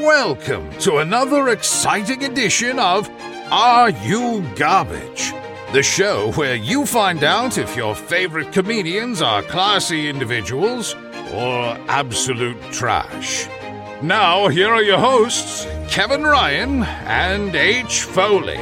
[0.00, 3.06] Welcome to another exciting edition of
[3.52, 5.34] Are You Garbage?
[5.74, 10.94] The show where you find out if your favorite comedians are classy individuals
[11.34, 13.46] or absolute trash.
[14.02, 18.04] Now, here are your hosts, Kevin Ryan and H.
[18.04, 18.56] Foley.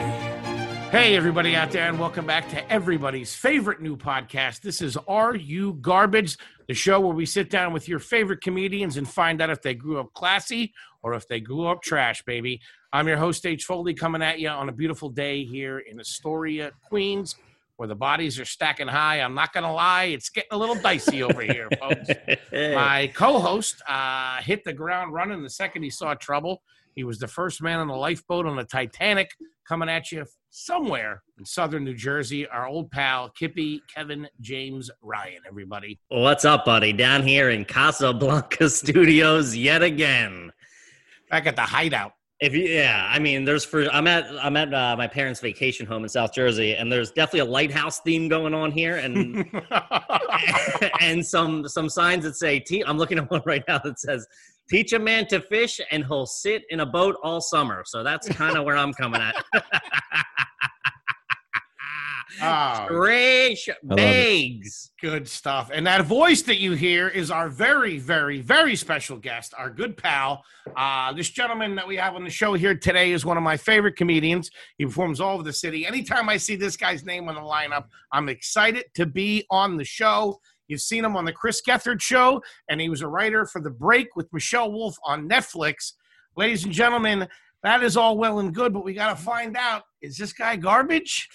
[0.91, 4.63] Hey, everybody out there, and welcome back to everybody's favorite new podcast.
[4.63, 6.37] This is Are You Garbage,
[6.67, 9.75] the show where we sit down with your favorite comedians and find out if they
[9.75, 12.61] grew up classy or if they grew up trash, baby.
[12.93, 13.65] I'm your host, H.
[13.65, 17.37] Foley, coming at you on a beautiful day here in Astoria, Queens,
[17.77, 19.21] where the bodies are stacking high.
[19.21, 22.09] I'm not going to lie, it's getting a little dicey over here, folks.
[22.53, 26.63] My co host uh, hit the ground running the second he saw trouble.
[26.95, 29.31] He was the first man on the lifeboat on the Titanic
[29.69, 32.49] coming at you somewhere in southern New Jersey.
[32.49, 36.01] Our old pal, Kippy Kevin James Ryan, everybody.
[36.09, 36.93] What's up, buddy?
[36.93, 40.51] Down here in Casablanca Studios yet again.
[41.31, 42.13] Back at the hideout.
[42.41, 45.87] If you, yeah, I mean, there's for I'm at I'm at uh, my parents' vacation
[45.87, 49.45] home in South Jersey, and there's definitely a lighthouse theme going on here, and
[51.01, 54.25] and some some signs that say te- I'm looking at one right now that says
[54.69, 57.83] teach a man to fish and he'll sit in a boat all summer.
[57.87, 59.45] So that's kind of where I'm coming at.
[62.41, 64.91] Oh, Trish Bags.
[65.01, 65.71] good stuff.
[65.73, 69.97] And that voice that you hear is our very, very, very special guest, our good
[69.97, 70.45] pal.
[70.77, 73.57] Uh, this gentleman that we have on the show here today is one of my
[73.57, 74.51] favorite comedians.
[74.77, 75.87] He performs all over the city.
[75.87, 79.85] Anytime I see this guy's name on the lineup, I'm excited to be on the
[79.85, 80.39] show.
[80.69, 83.71] You've seen him on the Chris Gethard show, and he was a writer for The
[83.71, 85.93] Break with Michelle Wolf on Netflix.
[86.37, 87.27] Ladies and gentlemen,
[87.63, 90.57] that is all well and good, but we got to find out is this guy
[90.57, 91.29] garbage?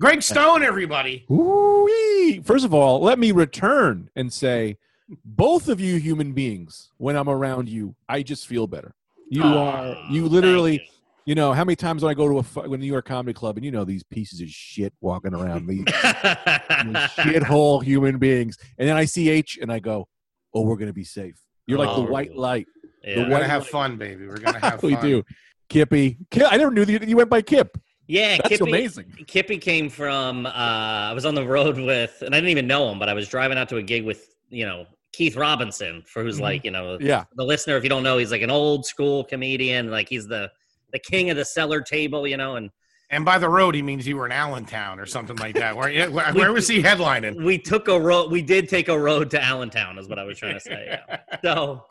[0.00, 1.26] Greg Stone, everybody.
[1.30, 2.40] Ooh-wee.
[2.42, 4.78] First of all, let me return and say,
[5.26, 8.94] both of you human beings, when I'm around you, I just feel better.
[9.28, 10.80] You Aw, are, you literally, you.
[11.26, 11.34] you.
[11.34, 13.64] know, how many times when I go to a, a New York Comedy Club and
[13.64, 18.96] you know these pieces of shit walking around, these, these shithole human beings, and then
[18.96, 20.08] I see H and I go,
[20.54, 21.36] oh, we're going to be safe.
[21.66, 22.66] You're like Oh, the white light.
[23.04, 23.18] Yeah.
[23.18, 24.26] We're gonna have fun, baby.
[24.26, 25.02] We're gonna have we fun.
[25.02, 25.22] We do.
[25.68, 26.18] Kippy.
[26.30, 27.78] Ki- I never knew that you went by Kip.
[28.10, 29.12] Yeah, That's Kippy, amazing.
[29.28, 30.46] Kippy came from.
[30.46, 33.14] Uh, I was on the road with, and I didn't even know him, but I
[33.14, 36.42] was driving out to a gig with, you know, Keith Robinson, for who's Mhm.
[36.42, 37.24] like, you know, Yeah.
[37.36, 37.76] the listener.
[37.76, 39.90] If you don't know, he's like an old school comedian.
[39.90, 40.50] Like he's the
[40.92, 42.56] the king of the cellar table, you know.
[42.56, 42.70] And
[43.10, 45.76] And by the road, he means you were in Allentown or something like that.
[45.76, 47.44] Where, where, where was he headlining?
[47.44, 48.30] we took a road.
[48.32, 50.98] We did take a road to Allentown, is what I was trying to say.
[51.08, 51.18] yeah.
[51.44, 51.86] so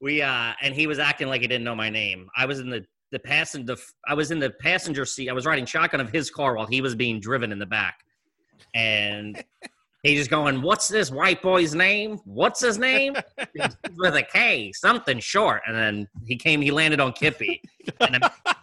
[0.00, 2.68] we uh and he was acting like he didn't know my name i was in
[2.68, 2.84] the
[3.14, 3.76] the passenger
[4.08, 6.80] i was in the passenger seat i was riding shotgun of his car while he
[6.80, 8.00] was being driven in the back
[8.74, 9.42] and
[10.02, 13.14] he's just going what's this white boy's name what's his name
[13.96, 17.62] with a k something short and then he came he landed on kippy
[18.00, 18.18] and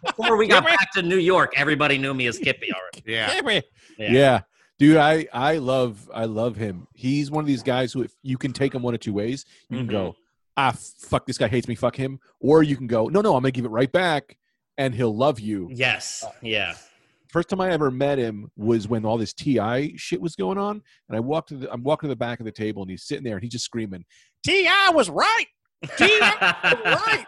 [0.05, 3.39] before we got back to new york everybody knew me as kippy already yeah.
[3.97, 4.11] Yeah.
[4.11, 4.41] Yeah.
[4.79, 6.87] Dude, I I love I love him.
[6.95, 9.45] He's one of these guys who if you can take him one of two ways.
[9.69, 9.91] You can Mhm.
[9.91, 10.15] go,
[10.57, 12.19] ah fuck this guy hates me, fuck him.
[12.39, 14.37] Or you can go, no, no, I'm gonna give it right back
[14.81, 15.69] and he'll love you.
[15.71, 16.73] yes uh, yeah
[17.29, 20.81] First time I ever met him was when all this TI shit was going on.
[21.07, 23.03] And I walked to the I'm walking to the back of the table and he's
[23.05, 24.03] sitting there and he's just screaming,
[24.45, 24.89] T.I.
[24.93, 25.45] was right.
[25.97, 26.29] Ti was
[26.85, 27.25] right.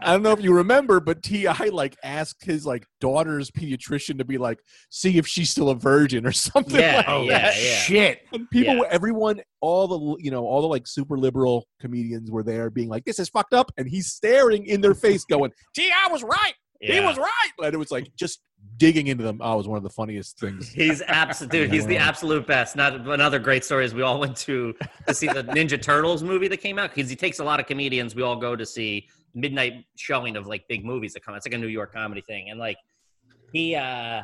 [0.00, 1.70] I don't know if you remember, but T.I.
[1.72, 6.24] like asked his like daughter's pediatrician to be like, see if she's still a virgin
[6.26, 7.56] or something Yeah, like Oh, that.
[7.60, 7.74] yeah.
[7.78, 8.20] shit.
[8.32, 8.82] And people, Yeah.
[8.90, 13.04] everyone, all the you know, all the like super liberal comedians were there, being like,
[13.04, 16.54] "This is fucked up," and he's staring in their face, going, "Gee, I was right.
[16.80, 18.40] He was right." but it was like just
[18.76, 19.38] digging into them.
[19.40, 20.68] Oh, it was one of the funniest things.
[20.74, 21.72] He's absolute, dude.
[21.72, 22.76] He's the absolute best.
[22.76, 24.74] Not another great story is we all went to
[25.06, 27.66] to see the Ninja Turtles movie that came out because he takes a lot of
[27.66, 28.14] comedians.
[28.14, 31.34] We all go to see midnight showing of like big movies that come.
[31.34, 31.38] out.
[31.38, 32.76] It's like a New York comedy thing, and like
[33.52, 33.74] he.
[33.76, 34.22] uh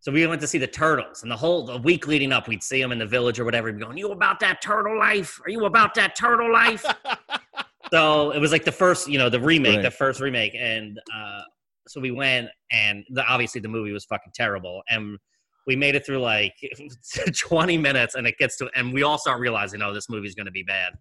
[0.00, 2.60] so we went to see the turtles, and the whole the week leading up, we'd
[2.64, 3.68] see him in the village or whatever.
[3.68, 5.40] He'd be going, "You about that turtle life?
[5.44, 6.84] Are you about that turtle life?"
[7.92, 9.82] so it was like the first, you know, the remake, Right.
[9.82, 11.42] the first remake, and uh,
[11.88, 15.18] so we went, and the, obviously the movie was fucking terrible, and
[15.66, 16.54] we made it through like
[17.38, 20.46] 20 minutes, and it gets to, and we all start realizing, oh, this movie's going
[20.46, 20.92] to be bad,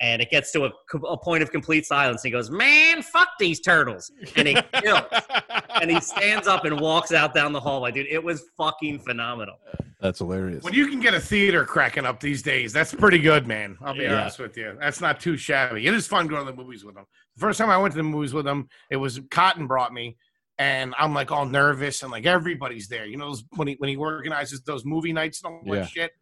[0.00, 0.70] and it gets to a,
[1.06, 2.22] a point of complete silence.
[2.22, 5.02] He goes, "Man, fuck these turtles," and he kills,
[5.80, 8.06] and he stands up and walks out down the hallway, dude.
[8.10, 9.56] It was fucking phenomenal.
[10.00, 10.62] That's hilarious.
[10.64, 13.78] When you can get a theater cracking up these days, that's pretty good, man.
[13.82, 14.20] I'll be Yeah.
[14.20, 14.76] honest with you.
[14.78, 15.86] That's not too shabby.
[15.86, 17.06] It is fun going to the movies with them.
[17.36, 20.16] The first time I went to the movies with them, it was Cotton brought me,
[20.58, 23.06] and I'm like all nervous and like everybody's there.
[23.06, 25.80] You know, when he when he organizes those movie nights and all Yeah.
[25.82, 26.12] that shit.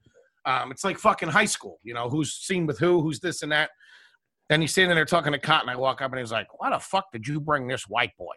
[0.45, 1.79] Um, it's like fucking high school.
[1.83, 3.71] You know, who's seen with who, who's this and that.
[4.49, 5.69] Then he's standing there talking to Cotton.
[5.69, 8.35] I walk up and he's like, "Why the fuck did you bring this white boy?"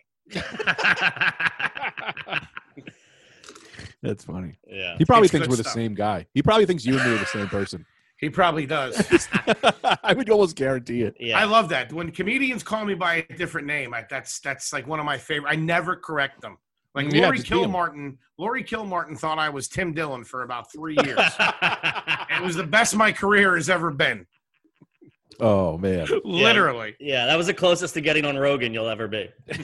[4.02, 4.58] That's funny.
[4.68, 4.96] yeah.
[4.98, 6.28] He probably It's thinks we're the same guy.
[6.34, 7.86] He probably thinks you and me are the same person.
[8.18, 8.96] He probably does.
[10.02, 11.18] I would almost guarantee it.
[11.20, 11.38] Yeah.
[11.38, 13.94] I love that when comedians call me by a different name.
[13.94, 15.50] I, that's that's like one of my favorite.
[15.50, 16.58] I never correct them.
[16.96, 17.70] Like Yeah, Laurie just be 'em.
[17.72, 18.18] Kilmartin.
[18.38, 21.20] Laurie Kilmartin thought I was Tim Dillon for about three years.
[21.62, 24.26] it was the best my career has ever been.
[25.40, 26.08] Oh man.
[26.24, 26.96] Literally.
[27.00, 29.30] yeah, that was the closest to getting on Rogan you'll ever be.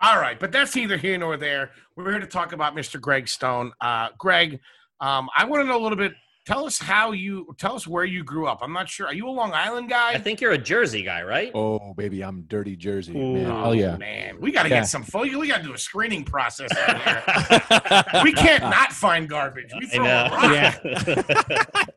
[0.00, 1.72] All right, but that's neither here nor there.
[1.96, 3.00] We're here to talk about Mr.
[3.00, 3.72] Greg Stone.
[3.80, 4.60] Uh, Greg,
[5.00, 6.12] um, I want to know a little bit.
[6.48, 7.46] Tell us how you.
[7.58, 8.60] Tell us where you grew up.
[8.62, 9.06] I'm not sure.
[9.06, 10.12] Are you a Long Island guy?
[10.12, 11.50] I think you're a Jersey guy, right?
[11.54, 13.12] Oh baby, I'm dirty Jersey.
[13.14, 13.34] Ooh.
[13.34, 13.50] Man.
[13.50, 13.98] Oh yeah.
[13.98, 14.80] man, we got to Yeah.
[14.80, 15.02] get some.
[15.02, 17.02] fo- We got to do a screening process out
[18.14, 18.22] here.
[18.24, 19.70] we can't not find garbage.
[19.78, 20.54] We I throw a know.
[20.54, 21.84] Yeah.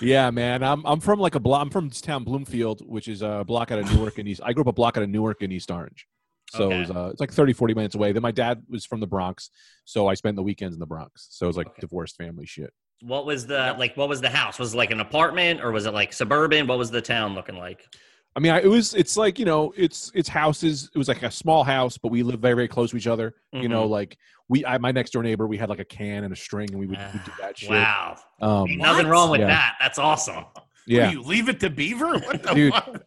[0.00, 0.64] Yeah, man.
[0.64, 1.62] I'm I'm from like a block.
[1.62, 4.40] I'm from this town Bloomfield, which is a block out of Newark and East.
[4.42, 6.06] I grew up a block out of Newark and East Orange,
[6.50, 6.76] so Okay.
[6.76, 8.10] it was, uh, it's like 30, 40 minutes away.
[8.10, 9.50] Then my dad was from the Bronx,
[9.84, 11.28] so I spent the weekends in the Bronx.
[11.30, 11.80] So it was like Okay.
[11.82, 12.72] divorced family shit.
[13.02, 13.96] What was the like?
[13.96, 14.58] What was the house?
[14.58, 16.66] Was it like an apartment or was it like suburban?
[16.66, 17.86] What was the town looking like?
[18.34, 20.90] I mean, I, it was it's like you know, it's it's houses.
[20.94, 23.34] It was like a small house, but we lived very very close to each other.
[23.52, 23.90] You know, Mhm.
[23.90, 24.18] like
[24.48, 26.78] we, I, my next door neighbor, we had like a can and a string, and
[26.78, 27.70] we would, we'd do that shit.
[27.70, 28.16] Wow.
[28.40, 29.46] Um, nothing wrong with Yeah.
[29.48, 29.76] that.
[29.80, 30.44] That's awesome.
[30.86, 31.06] yeah.
[31.06, 32.18] What you leave it to Beaver?
[32.18, 32.72] What the Dude.
[32.74, 33.02] fuck?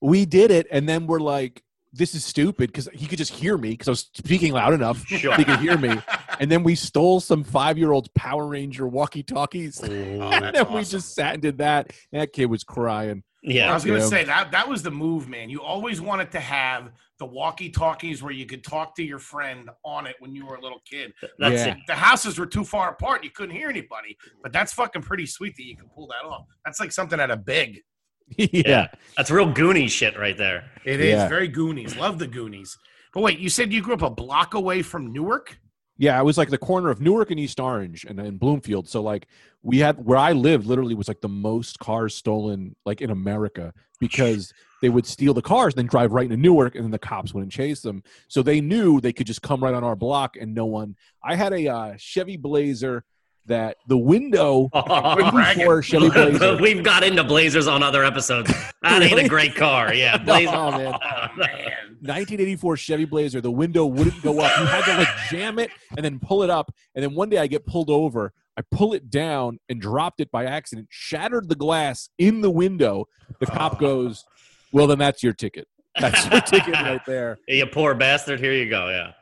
[0.00, 1.62] We did it and then we're like
[1.96, 5.06] this is stupid because he could just hear me because i was speaking loud enough
[5.06, 5.32] Sure.
[5.36, 5.96] he could hear me
[6.40, 11.14] and then we stole some five-year-old power ranger walkie-talkies Oh, and that's then we just
[11.14, 13.70] sat and did that and that kid was crying Yeah.
[13.70, 15.50] I was gonna say that that was the move, man.
[15.50, 16.90] You always wanted to have
[17.20, 20.60] the walkie-talkies where you could talk to your friend on it when you were a
[20.60, 21.12] little kid.
[21.38, 21.72] That's Yeah.
[21.72, 21.78] it.
[21.86, 24.16] The houses were too far apart; you couldn't hear anybody.
[24.42, 26.46] But that's fucking pretty sweet that you can pull that off.
[26.64, 27.82] That's like something at a big.
[28.36, 28.48] yeah.
[28.52, 28.86] Yeah.
[29.16, 30.70] That's real Goonie shit right there.
[30.84, 31.28] It is Yeah.
[31.28, 31.96] very Goonies.
[31.96, 32.76] Love the Goonies.
[33.12, 35.56] But wait, you said you grew up a block away from Newark?
[35.96, 38.88] Yeah, it was like the corner of Newark and East Orange and in Bloomfield.
[38.88, 39.28] So like
[39.62, 43.72] we had where I lived literally was like the most cars stolen like in America
[44.00, 44.52] because
[44.82, 47.32] they would steal the cars and then drive right into Newark and then the cops
[47.32, 48.02] wouldn't chase them.
[48.28, 51.36] So they knew they could just come right on our block and no one I
[51.36, 53.04] had a uh, Chevy Blazer
[53.46, 56.56] that the window oh, before Chevy Blazer.
[56.56, 58.52] We've got into Blazers on other episodes.
[58.82, 59.92] That ain't a great car.
[59.94, 60.52] Yeah, Blazer.
[60.54, 60.94] Oh, man.
[60.94, 61.72] Oh man.
[62.00, 64.58] 1984 Chevy Blazer, the window wouldn't go up.
[64.58, 66.72] You had to like jam it and then pull it up.
[66.94, 68.32] And then one day I get pulled over.
[68.56, 73.06] I pull it down and dropped it by accident, shattered the glass in the window.
[73.40, 73.78] The cop Oh.
[73.80, 74.24] goes,
[74.72, 75.66] Well, then that's your ticket.
[75.98, 77.38] That's your ticket right there.
[77.48, 78.38] You poor bastard.
[78.40, 78.88] Here you go.
[78.90, 79.12] Yeah.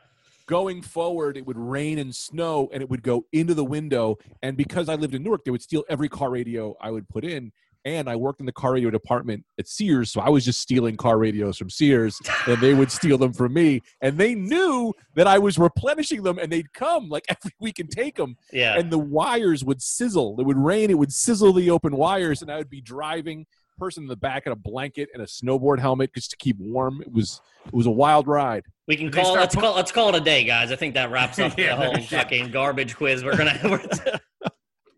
[0.47, 4.17] Going forward, it would rain and snow and it would go into the window.
[4.41, 7.23] And because I lived in Newark, they would steal every car radio I would put
[7.23, 7.51] in.
[7.85, 10.95] And I worked in the car radio department at Sears, so I was just stealing
[10.95, 12.17] car radios from Sears,
[12.47, 13.81] and they would steal them from me.
[13.99, 17.91] And they knew that I was replenishing them, and they'd come like every week and
[17.91, 18.37] take them.
[18.53, 18.77] Yeah.
[18.77, 20.37] And the wires would sizzle.
[20.39, 20.91] It would rain.
[20.91, 23.45] It would sizzle the open wires, and I would be driving.
[23.77, 27.01] Person in the back in a blanket and a snowboard helmet just to keep warm.
[27.01, 28.63] It was it was a wild ride.
[28.87, 29.33] We can call.
[29.33, 29.75] Let's put- call.
[29.75, 30.71] Let's call it a day, guys.
[30.71, 33.23] I think that wraps up Yeah, the whole no fucking garbage quiz.
[33.23, 33.59] We're gonna.
[33.63, 33.81] We're,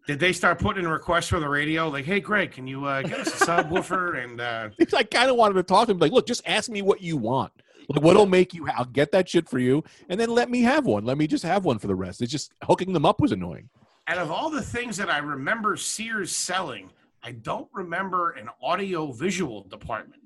[0.08, 1.88] Did they start putting in requests for the radio?
[1.90, 4.24] Like, hey, Greg, can you uh, get us a subwoofer?
[4.24, 5.98] And uh, I kind of wanted to talk to him.
[5.98, 7.52] Like, look, just ask me what you want.
[7.90, 8.68] Like, what'll make you?
[8.70, 11.06] I'll get that shit for you, and then let me have one.
[11.06, 12.22] Let me just have one for the rest.
[12.22, 13.68] It's just hooking them up was annoying.
[14.08, 16.90] out of all the things that I remember Sears selling,
[17.26, 20.22] I don't remember an audio visual department.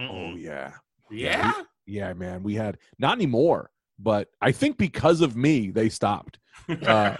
[0.00, 0.40] Mm-mm.
[0.42, 0.72] yeah,
[1.10, 1.52] Yeah.
[1.86, 2.42] yeah, man.
[2.42, 6.38] We had not anymore, but I think because of me, they stopped.
[6.86, 7.16] Uh,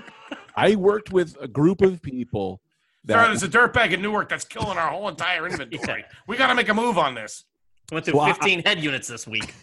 [0.56, 2.60] I worked with a group of people
[3.08, 6.04] Sorry, there's a dirtbag in Newark that's killing our whole entire inventory.
[6.26, 7.44] We got to make a move on this.
[7.92, 9.54] Went through Well, I- 15 head units this week.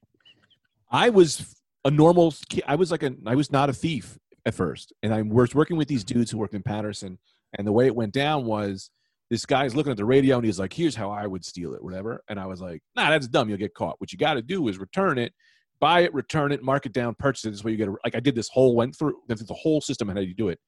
[0.90, 2.34] I was a normal.
[2.66, 3.14] I was like a.
[3.26, 6.38] I was not a thief at first, and I was working with these dudes who
[6.38, 7.18] worked in Paterson.
[7.56, 8.90] And the way it went down was
[9.30, 11.82] this guy's looking at the radio and he's like, "Here's how I would steal it,
[11.82, 13.48] whatever." And I was like, "Nah, that's dumb.
[13.48, 14.00] You'll get caught.
[14.00, 15.32] What you got to do is return it,
[15.80, 17.50] buy it, return it, mark it down, purchase it.
[17.50, 19.54] This way you get a, like I did this whole went through went through the
[19.54, 20.58] whole system and how you do it."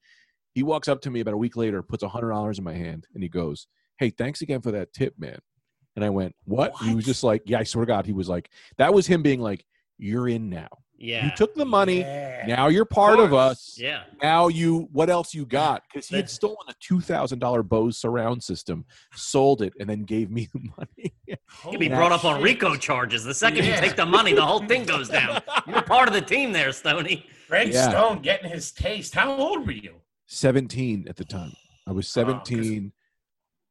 [0.53, 2.73] He walks up to me about a week later, puts a hundred dollars in my
[2.73, 5.39] hand, and he goes, "Hey, thanks again for that tip, man."
[5.95, 8.29] And I went, "What?" He was just like, "Yeah, I swear to God." He was
[8.29, 9.65] like, "That was him being like."
[9.97, 10.67] You're in now.
[10.97, 11.25] Yeah.
[11.25, 11.99] You took the money.
[11.99, 12.45] Yeah.
[12.47, 13.51] Now you're part of course.
[13.51, 13.77] us.
[13.77, 14.03] yeah.
[14.21, 15.83] Now you, what else you got?
[15.91, 20.03] Because he had stolen a two thousand dollar Bose surround system, sold it, and then
[20.03, 21.13] gave me the money.
[21.65, 22.43] You'll be brought up on shit.
[22.43, 23.23] RICO charges.
[23.25, 23.75] The second Yeah.
[23.75, 25.41] you take the money, the whole thing goes down.
[25.67, 27.25] You're part of the team there, Stoney.
[27.49, 27.89] Greg Yeah.
[27.89, 29.13] Stone getting his taste.
[29.13, 29.95] How old were you?
[30.27, 31.53] Seventeen at the time.
[31.85, 32.93] I was Oh, 'cause- seventeen.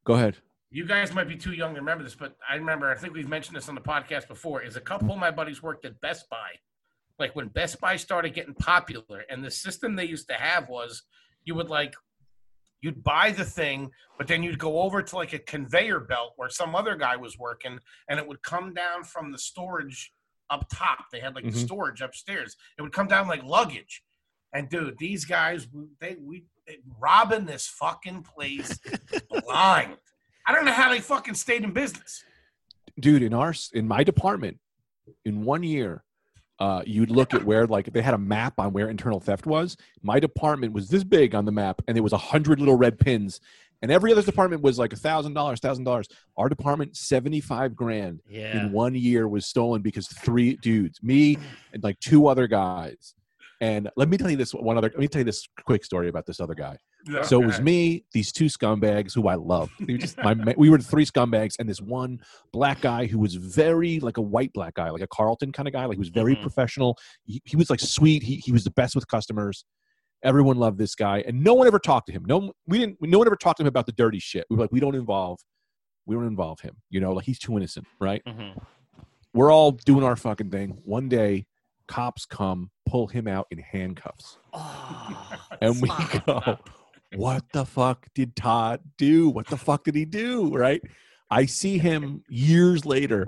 [0.04, 0.36] Go ahead.
[0.72, 2.90] You guys might be too young to remember this, but I remember.
[2.90, 4.62] I think we've mentioned this on the podcast before.
[4.62, 6.50] Is a couple of my buddies worked at Best Buy,
[7.18, 11.02] like when Best Buy started getting popular, and the system they used to have was
[11.44, 11.94] you would like
[12.80, 16.48] you'd buy the thing, but then you'd go over to like a conveyor belt where
[16.48, 20.12] some other guy was working, and it would come down from the storage
[20.50, 21.04] up top.
[21.12, 21.64] They had like the Mhm.
[21.64, 22.56] storage upstairs.
[22.78, 24.02] It would come down like luggage.
[24.52, 25.68] And dude, these guys,
[26.00, 28.78] they we they, robbing this fucking place
[29.30, 29.96] blind.
[30.46, 32.24] I don't know how they fucking stayed in business.
[33.00, 34.58] dude in our in my department
[35.24, 36.04] in one year
[36.58, 39.76] uh, you'd look at where like they had a map on where internal theft was
[40.02, 42.98] my department was this big on the map and there was a hundred little red
[42.98, 43.40] pins
[43.80, 46.06] and every other department was like a thousand dollars thousand dollars
[46.36, 48.56] our department 75 grand Yeah.
[48.66, 51.36] in one year was stolen because three dudes me
[51.72, 53.14] and like two other guys
[53.60, 56.08] and let me tell you this one other let me tell you this quick story
[56.08, 56.76] about this other guy
[57.24, 59.70] so it was me, these two scumbags who I love.
[59.80, 62.20] They were just my, ma- we were the three scumbags, and this one
[62.52, 65.72] black guy who was very like a white black guy, like a Carlton kind of
[65.74, 65.84] guy.
[65.86, 66.42] Like he was very Mhm.
[66.42, 66.96] professional.
[67.24, 68.22] He, he was like sweet.
[68.22, 69.64] He he was the best with customers.
[70.22, 72.24] Everyone loved this guy, and no one ever talked to him.
[72.26, 72.98] No, we didn't.
[73.00, 74.46] No one ever talked to him about the dirty shit.
[74.48, 75.40] We were like, we don't involve,
[76.06, 76.76] we don't involve him.
[76.90, 78.22] You know, like he's too innocent, right?
[78.24, 78.62] Mhm.
[79.34, 80.78] We're all doing our fucking thing.
[80.84, 81.46] One day,
[81.88, 84.38] cops come, pull him out in handcuffs.
[84.52, 85.88] Oh, And we
[86.26, 86.58] go,
[87.14, 89.28] what the fuck did Todd do?
[89.28, 90.54] What the fuck did he do?
[90.54, 90.82] Right?
[91.30, 93.26] I see him years later.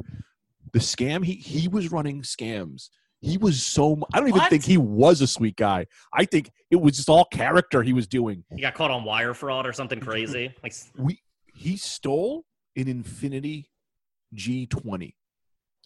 [0.73, 2.89] The scam he he was running scams.
[3.21, 4.51] He was so I don't even What?
[4.51, 5.87] think he was a sweet guy.
[6.13, 8.45] I think it was just all character he was doing.
[8.55, 10.53] He got caught on wire fraud or something crazy.
[10.63, 11.21] Like We
[11.55, 12.45] he stole
[12.77, 13.67] an Infiniti
[14.35, 15.15] G20.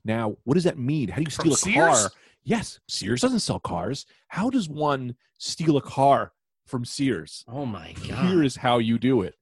[0.05, 1.09] Now, what does that mean?
[1.09, 2.11] How do you From steal a car?
[2.45, 4.07] Yes, Sears doesn't sell cars.
[4.29, 6.33] How does one steal a car
[6.69, 7.45] from Sears?
[7.49, 8.27] Oh my god.
[8.29, 9.35] Here is how you do it.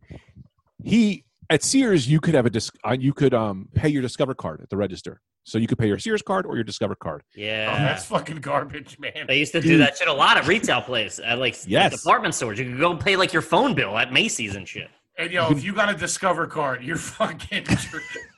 [0.82, 4.34] He at Sears, you could have a dis- uh, you could um pay your Discover
[4.34, 5.20] card at the register.
[5.44, 7.22] So you could pay your Sears card or your Discover card.
[7.24, 7.78] Oh, Yeah.
[7.78, 9.26] that's fucking garbage, man.
[9.28, 12.02] They used to do that shit a lot at retail places, at like s- Yes.
[12.02, 12.58] department stores.
[12.58, 14.88] You could go pay like your phone bill at Macy's and shit.
[15.18, 17.64] And yo, if you got a Discover card, you're fucking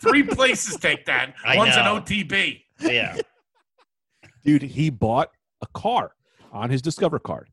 [0.02, 1.34] three places take that.
[1.44, 1.96] I One's know.
[1.96, 2.62] an OTB.
[2.80, 3.16] Yeah.
[4.44, 5.30] Dude, he bought
[5.62, 6.12] a car
[6.52, 7.48] on his Discover card.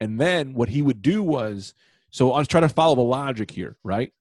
[0.00, 1.74] And then what he would do was
[2.10, 4.12] so I was trying to follow the logic here, right?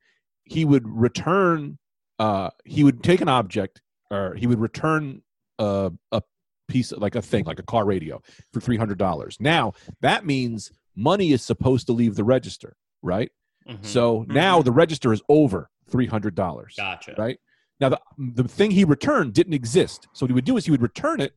[0.44, 1.77] He would return
[2.20, 5.22] uh he would take an object or he would return
[5.60, 6.22] a a
[6.68, 8.22] piece of like a thing like a car radio
[8.53, 9.39] for $300.
[9.39, 13.32] Now, that means money is supposed to leave the register, right?
[13.68, 13.84] Mhm.
[13.86, 16.75] So now the register is over three hundred dollars.
[16.77, 17.15] gotcha.
[17.18, 17.39] Right
[17.80, 20.08] now, the the thing he returned didn't exist.
[20.13, 21.34] So what he would do is he would return it,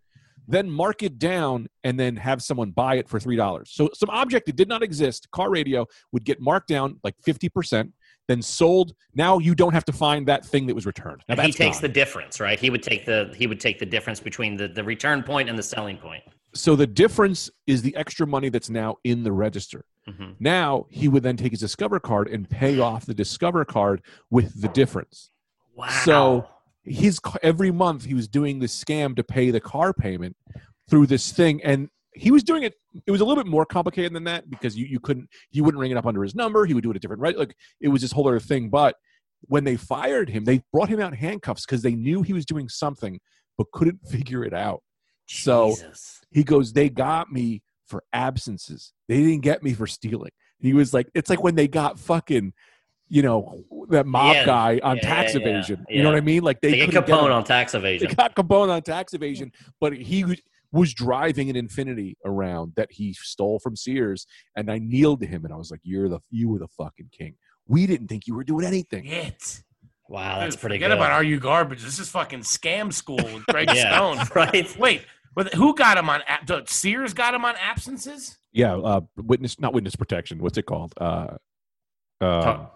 [0.49, 3.71] then mark it down, and then have someone buy it for three dollars.
[3.73, 7.49] So some object that did not exist, car radio, would get marked down like fifty
[7.49, 7.93] percent,
[8.29, 8.95] then sold.
[9.15, 11.23] Now you don't have to find that thing that was returned.
[11.29, 11.83] Now he takes gone.
[11.83, 12.59] the difference, right?
[12.59, 15.59] He would take the he would take the difference between the, the return point and
[15.59, 16.23] the selling point.
[16.55, 19.85] so the difference is the extra money that's now in the register.
[20.09, 24.03] hmm Now he would then take his Discover card and pay off the Discover card
[24.31, 25.31] with the difference.
[25.75, 25.89] Wow.
[25.89, 26.49] So
[26.87, 30.37] his every month he was doing this scam to pay the car payment
[30.89, 32.75] through this thing and he was doing it
[33.07, 35.81] it was a little bit more complicated than that because you, you couldn't he wouldn't
[35.81, 37.89] ring it up under his number he would do it a different right like it
[37.89, 38.95] was this whole other thing but
[39.43, 42.69] when they fired him they brought him out handcuffs because they knew he was doing
[42.69, 43.19] something
[43.57, 44.83] but couldn't figure it out.
[45.29, 45.75] So
[46.31, 48.93] he goes they got me for absences.
[49.09, 50.31] They didn't get me for stealing.
[50.61, 52.53] He was like it's like when they got fucking
[53.09, 56.17] you know that mob Yeah, guy on yeah, tax yeah, yeah, evasion you know what
[56.19, 58.09] i mean like they, They get couldn't get Capone on tax evasion.
[58.09, 60.25] they got capone on tax evasion but he
[60.73, 65.45] was driving an Infiniti around that he stole from sears and i kneeled to him
[65.45, 67.35] and i was like you're the you were the fucking king
[67.69, 69.63] we didn't think you were doing anything It.
[70.09, 70.99] Wow, that's Dude, pretty Forget good.
[70.99, 71.83] about Are You Garbage.
[71.83, 74.29] This is fucking scam school with Greg yeah, Stone.
[74.37, 74.79] right?
[74.79, 75.03] Wait,
[75.35, 76.23] but who got him on?
[76.67, 78.37] Sears got him on absences.
[78.53, 81.27] yeah uh witness not witness protection what's it called uh
[82.21, 82.67] uh Huh.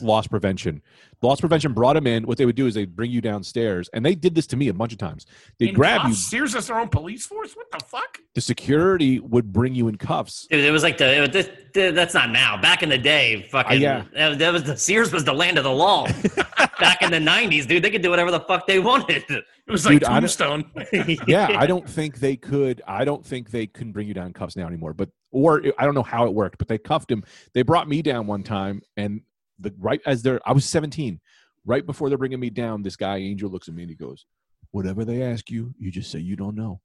[0.00, 0.82] Loss prevention.
[1.22, 2.24] Loss prevention brought him in.
[2.26, 4.68] What they would do is they'd bring you downstairs, and they did this to me
[4.68, 5.26] a bunch of times.
[5.58, 6.14] They'd In grab you.
[6.14, 7.54] Sears has their own police force.
[7.54, 8.18] What the fuck?
[8.34, 10.46] The security would bring you in cuffs.
[10.50, 12.56] Dude, it was like the, it was this, the that's not now.
[12.60, 14.04] Back in the day, fucking Uh, yeah.
[14.14, 16.06] that, was- that was the Sears was the land of the law.
[16.80, 19.22] Back in the '90s, dude, they could do whatever the fuck they wanted.
[19.28, 20.64] It was like Dude, I don't- Tombstone.
[21.26, 22.82] Yeah, I don't think they could.
[22.86, 24.92] I don't think they can bring you down in cuffs now anymore.
[24.94, 27.22] But or I don't know how it worked, but they cuffed him.
[27.54, 29.20] They brought me down one time, and
[29.58, 31.20] the right as they're I was 17.
[31.66, 34.26] Right before they're bringing me down, this guy Angel looks at me and he goes,
[34.72, 36.80] "Whatever they ask you, you just say you don't know.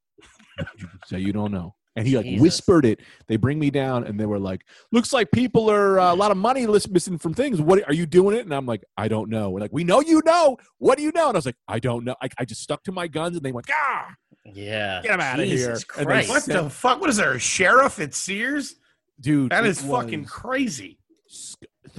[0.77, 2.41] You say you don't know." And he like Jesus.
[2.41, 3.01] whispered it.
[3.27, 4.61] They bring me down, and they were like,
[4.93, 7.59] "Looks like people are uh, a lot of money lis- missing from things.
[7.59, 9.99] What are you doing it?" And I'm like, "I don't know." We're like, "We know
[9.99, 10.57] you know.
[10.77, 12.83] What do you know?" And I was like, "I don't know." I, I just stuck
[12.83, 14.13] to my guns, and they went, "Ah,
[14.45, 15.01] Yeah.
[15.01, 16.29] get him out of here!" And they Christ.
[16.29, 17.01] What sent- the fuck?
[17.01, 17.33] What is there?
[17.33, 18.75] A sheriff at Sears?
[19.19, 19.51] dude?
[19.51, 20.99] That is it is fucking was- crazy.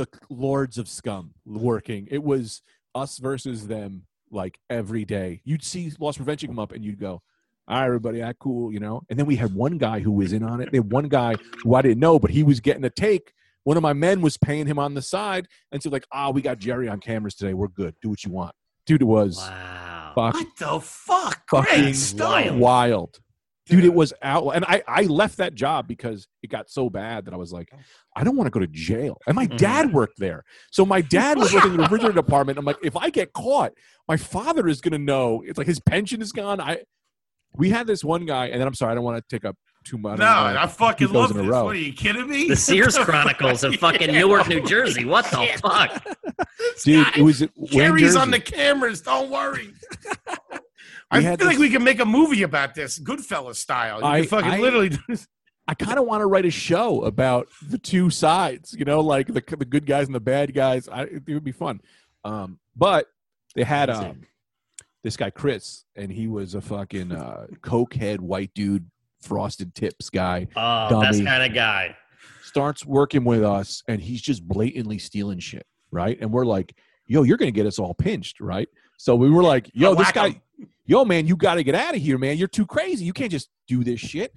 [0.00, 2.09] The lords of scum working.
[2.11, 2.62] It was
[2.95, 5.40] us versus them like every day.
[5.45, 7.23] You'd see loss prevention come up and you'd go,
[7.69, 9.02] all right, everybody, act cool, you know?
[9.11, 10.71] And then we had one guy who was in on it.
[10.73, 13.33] They had one guy who I didn't know, but he was getting a take.
[13.64, 16.42] One of my men was paying him on the side and so like, ah, we
[16.42, 17.54] got Jerry on cameras today.
[17.54, 17.95] We're good.
[18.02, 18.54] Do what you want.
[18.87, 20.12] Dude, it was Wow.
[20.14, 21.47] fuck, What the fuck?
[21.47, 22.59] Greg Stone.
[22.59, 23.19] wild.
[23.70, 24.50] Dude, it was out.
[24.50, 27.68] And I, I left that job because it got so bad that I was like,
[27.72, 27.78] oh.
[28.16, 29.18] I don't want to go to jail.
[29.26, 29.96] And my dad mm-hmm.
[29.96, 30.44] worked there.
[30.70, 32.58] So my dad was working in the refrigerator department.
[32.58, 33.72] I'm like, if I get caught,
[34.08, 35.42] my father is going to know.
[35.46, 36.60] It's like his pension is gone.
[36.60, 36.78] I,
[37.54, 39.56] we had this one guy, and then I'm sorry, I don't want to take up
[39.84, 40.18] too much.
[40.18, 41.50] No, I fucking keep those love in a this.
[41.50, 41.64] row.
[41.64, 42.48] What are you kidding me?
[42.48, 44.20] The Sears Chronicles of fucking Yeah.
[44.20, 45.04] Newark, New Jersey.
[45.04, 46.04] What the fuck?
[46.84, 49.00] Dude, guy- it was at Wayne, Jerry's on the cameras.
[49.00, 49.72] Don't worry.
[51.11, 54.00] I feel had like we can make a movie about this, Goodfellas style.
[54.00, 54.90] You I- fucking I- literally.
[55.69, 59.29] I kind of want to write a show about the two sides, you know, like
[59.29, 60.88] the the good guys and the bad guys.
[60.88, 61.81] I, it would be fun.
[62.25, 63.07] Um, but
[63.55, 64.23] they had um,
[65.05, 68.90] this guy Chris, and he was a fucking uh, cokehead white dude,
[69.21, 70.49] frosted tips guy.
[70.57, 71.07] Oh, Dummy.
[71.07, 71.97] best kind of guy.
[72.43, 76.19] Starts working with us, and he's just blatantly stealing shit, right?
[76.21, 76.75] And we're like,
[77.07, 78.69] "Yo, you're gonna get us all pinched, right?"
[79.00, 80.69] So we were like, "Yo, this guy, 'em.
[80.85, 82.37] yo, man, you got to get out of here, man.
[82.37, 83.07] You're too crazy.
[83.07, 84.35] You can't just do this shit."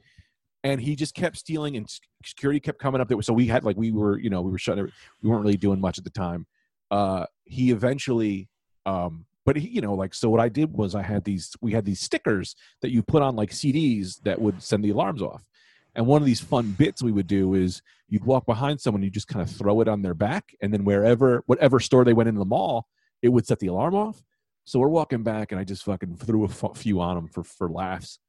[0.63, 1.85] And he just kept stealing, and
[2.23, 3.21] security kept coming up there.
[3.23, 4.89] So we had like we were, you know, we were shutting.
[5.21, 6.47] We weren't really doing much at the time.
[6.89, 8.47] Uh, he eventually,
[8.85, 10.29] um, but he, you know, like so.
[10.29, 11.53] What I did was I had these.
[11.59, 15.21] We had these stickers that you put on like CDs that would send the alarms
[15.21, 15.45] off.
[15.93, 19.09] And one of these fun bits we would do is you'd walk behind someone, you
[19.09, 22.29] just kind of throw it on their back, and then wherever, whatever store they went
[22.29, 22.87] in the mall,
[23.21, 24.23] it would set the alarm off.
[24.65, 27.43] So we're walking back, and I just fucking threw a f- few on him for
[27.43, 28.19] for laughs.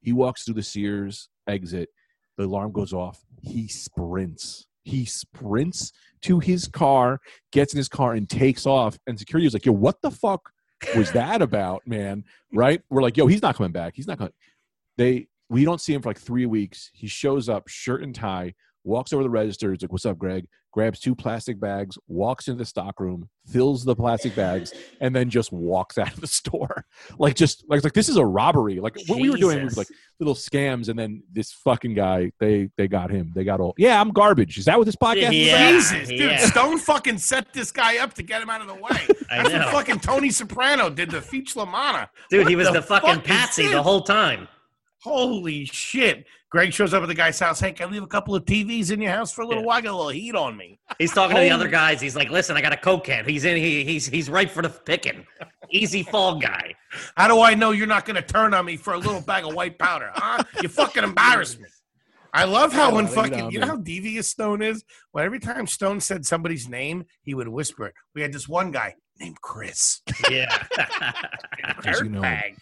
[0.00, 1.88] He walks through the Sears exit,
[2.36, 3.24] the alarm goes off.
[3.42, 4.66] He sprints.
[4.82, 5.92] He sprints
[6.22, 7.20] to his car,
[7.52, 8.98] gets in his car, and takes off.
[9.06, 10.50] And security was like, "Yo, what the fuck
[10.96, 12.82] was that about, man?" Right?
[12.90, 13.94] We're like, "Yo, he's not coming back.
[13.96, 14.34] He's not coming."
[14.98, 16.90] They we don't see him for like three weeks.
[16.92, 19.72] He shows up, shirt and tie, walks over the register.
[19.72, 23.84] He's like, "What's up, Greg?" Grabs two plastic bags, walks into the stock room, fills
[23.84, 26.84] the plastic bags, and then just walks out of the store.
[27.16, 28.80] Like just like like this is a robbery.
[28.80, 29.86] Like what we were doing was like
[30.18, 33.32] little scams, and then this fucking guy, they they got him.
[33.36, 33.74] They got all.
[33.78, 34.58] Yeah, I'm garbage.
[34.58, 35.68] Is that what this podcast is Yeah.
[35.68, 35.72] about?
[35.74, 36.36] Jesus, dude, yeah.
[36.46, 38.82] Stone fucking set this guy up to get him out of the way.
[39.30, 39.58] I That's know.
[39.60, 42.10] what fucking Tony Soprano did to Feech La Manna.
[42.30, 44.48] Dude, What he was the the, fucking fuck patsy the whole time.
[45.02, 46.26] Holy shit.
[46.54, 47.58] Greg shows up at the guy's house.
[47.58, 49.66] Hey, can I leave a couple of TVs in your house for a little Yeah.
[49.66, 49.78] while?
[49.78, 50.78] I got a little heat on me.
[50.98, 52.00] He's talking to the other guys.
[52.00, 53.24] He's like, "Listen, I got a coke can.
[53.24, 53.56] He's in.
[53.56, 55.26] He, he's he's right for the picking.
[55.70, 56.76] Easy fall guy."
[57.16, 59.44] How do I know you're not going to turn on me for a little bag
[59.44, 60.12] of white powder?
[60.14, 60.44] Huh?
[60.62, 61.66] You fucking embarrass me.
[62.32, 64.84] I love how Oh, when you fucking know, you know how devious Stone is.
[65.10, 67.94] When every time Stone said somebody's name, he would whisper it.
[68.14, 70.02] We had this one guy named Chris.
[70.30, 70.56] Yeah.
[71.82, 72.20] Course you know.
[72.22, 72.58] Dirtbag.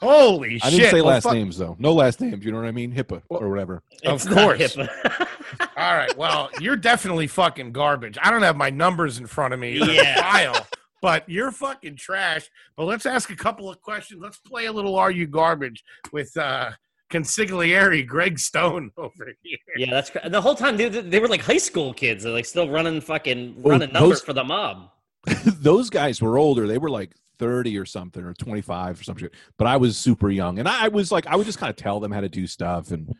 [0.00, 0.64] Holy I shit!
[0.64, 1.76] I didn't say Well, last fuck- names though.
[1.78, 2.44] No last names.
[2.44, 2.92] You know what I mean?
[2.92, 3.82] HIPAA or whatever.
[4.04, 4.76] Of It's not course.
[5.76, 6.16] All right.
[6.16, 8.16] Well, you're definitely fucking garbage.
[8.22, 10.20] I don't have my numbers in front of me Yeah.
[10.20, 10.66] file,
[11.02, 12.48] but you're fucking trash.
[12.76, 14.20] But let's ask a couple of questions.
[14.22, 15.82] Let's play a little Are You Garbage
[16.12, 16.70] with uh
[17.10, 19.58] consigliere Greg Stone over here.
[19.76, 20.76] yeah, that's cra- the whole time.
[20.76, 22.24] They, they were like high school kids.
[22.24, 24.90] They're like still running fucking Well, running numbers those- for the mob.
[25.44, 26.66] Those guys were older.
[26.66, 27.10] They were like
[27.40, 29.28] 30 or something or 25 or something.
[29.58, 30.58] But I was super young.
[30.60, 32.92] And I was like, I would just kind of tell them how to do stuff
[32.92, 33.12] and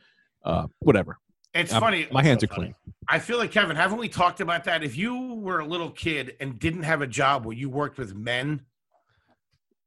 [0.45, 1.19] uh, whatever.
[1.55, 2.07] It's Um, funny.
[2.13, 2.75] My hands so are clean.
[3.09, 4.85] I feel like Kevin, haven't we talked about that?
[4.85, 8.15] If you were a little kid and didn't have a job where you worked with
[8.15, 8.61] men,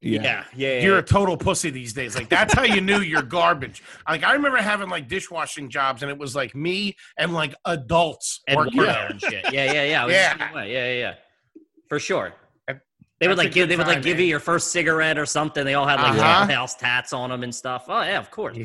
[0.02, 0.22] Yeah.
[0.22, 0.74] Yeah, yeah.
[0.74, 2.16] yeah, you're a total pussy these days.
[2.16, 3.82] Like that's how you knew you're garbage.
[4.10, 8.42] Like I remember having like dishwashing jobs, and it was like me and like adults
[8.48, 9.08] and working Wario there.
[9.12, 9.54] and shit.
[9.54, 10.08] Yeah, yeah, yeah.
[10.08, 10.34] Yeah.
[10.38, 10.74] the same way.
[10.74, 11.14] Yeah, yeah, yeah.
[11.88, 12.34] For sure.
[13.24, 14.24] They would that's like give they would like give man.
[14.24, 15.66] you your first cigarette or something.
[15.66, 16.46] They all had like Uh-huh.
[16.48, 17.86] house tats on them and stuff.
[17.88, 18.58] Oh yeah, of course.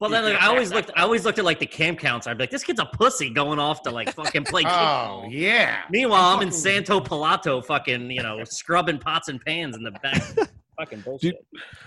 [0.00, 0.90] Well, then like, I always looked.
[0.96, 2.26] I always looked at like the camp counts.
[2.26, 5.82] I'd be like, this kid's a pussy going off to like fucking play Oh yeah.
[5.90, 10.22] Meanwhile, I'm in Santo Palato, fucking you know, scrubbing pots and pans in the back.
[10.78, 11.36] fucking bullshit.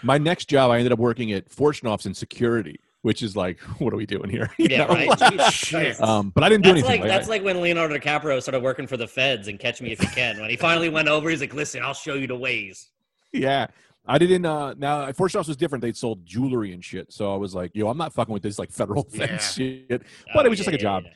[0.03, 3.57] My next job, I ended up working at Fortune Office in security, which is like,
[3.79, 4.51] what are we doing here?
[4.57, 4.87] You yeah, know?
[4.93, 6.01] right.
[6.01, 6.89] Um, but I didn't do anything.
[6.91, 9.93] like Like, that's like when Leonardo DiCaprio started working for the feds and Catch Me
[9.93, 10.41] If You Can.
[10.41, 12.89] When he finally went over, he's like, "Listen, I'll show you the ways."
[13.31, 13.67] yeah.
[14.09, 14.45] I didn't.
[14.45, 15.81] uh Now, Fortune House was different.
[15.81, 17.11] They sold jewelry and shit.
[17.11, 19.87] So I was like, yo, I'm not fucking with this like federal fence shit.
[19.89, 20.01] But
[20.35, 21.03] Oh, it was just yeah, like a job.
[21.05, 21.11] yeah.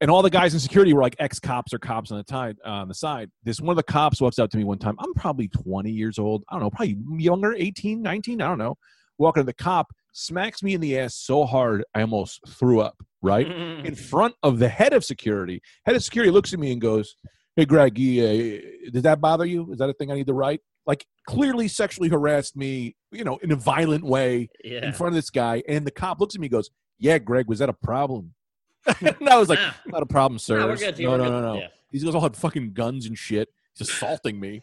[0.00, 2.56] And all the guys in security were like ex cops or cops on the time
[2.64, 3.30] on the side.
[3.44, 4.96] This one of the cops walks up to me one time.
[5.00, 6.44] I'm probably 20 years old.
[6.48, 8.40] I don't know, probably younger, 18, 19.
[8.40, 8.76] I don't know.
[9.18, 13.02] Walking to the cop, smacks me in the ass so hard I almost threw up.
[13.20, 13.46] Right
[13.84, 15.62] in front of the head of security.
[15.86, 17.16] Head of security looks at me and goes,
[17.56, 19.72] "Hey, Greg, uh, does that bother you?
[19.72, 23.38] Is that a thing I need to write?" Like clearly sexually harassed me, you know,
[23.38, 24.84] in a violent way yeah.
[24.84, 25.62] in front of this guy.
[25.66, 28.34] And the cop looks at me and goes, "Yeah, Greg, was that a problem?"
[29.00, 30.66] and I was like, Ah, "Not a problem, sir." no.
[30.74, 31.60] No, no, no, no.
[31.60, 31.68] Yeah.
[31.90, 33.48] These guys all had fucking guns and shit.
[33.74, 34.62] He's assaulting me.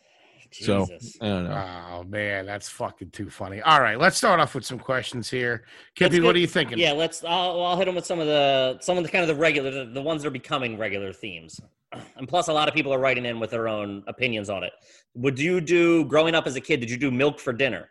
[0.51, 0.87] So
[1.21, 1.85] I don't know.
[1.91, 3.61] Oh man, that's fucking too funny.
[3.61, 5.63] All right, let's start off with some questions here.
[5.99, 6.77] Let's Kippy, what are you thinking?
[6.77, 7.23] Yeah, let's.
[7.23, 9.71] I'll, I'll hit them with some of the some of the kind of the regular,
[9.71, 11.59] the, the ones that are becoming regular themes.
[12.15, 14.71] And plus, a lot of people are writing in with their own opinions on it.
[15.15, 16.79] Would you do growing up as a kid?
[16.79, 17.89] Did you do milk for dinner?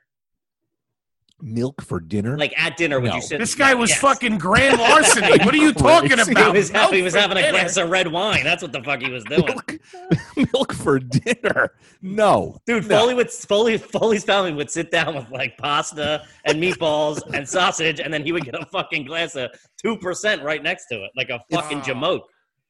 [1.43, 2.37] Milk for dinner?
[2.39, 3.39] Like at dinner, would you sit?
[3.39, 4.01] This guy was Yes.
[4.01, 5.39] fucking grand larceny.
[5.45, 6.29] what are you talking about?
[6.29, 7.53] He was, Milk he was for having a dinner.
[7.59, 8.45] glass of red wine.
[8.45, 9.45] That's what the fuck he was doing.
[9.47, 9.79] milk,
[10.55, 11.73] milk for dinner?
[12.03, 12.99] No, Dude, No.
[12.99, 18.01] Foley would Foley Foley's family would sit down with like pasta and meatballs and sausage,
[18.01, 19.51] and then he would get a fucking glass of
[19.83, 21.85] two percent right next to it, like a fucking Wow.
[21.85, 22.21] jamoke.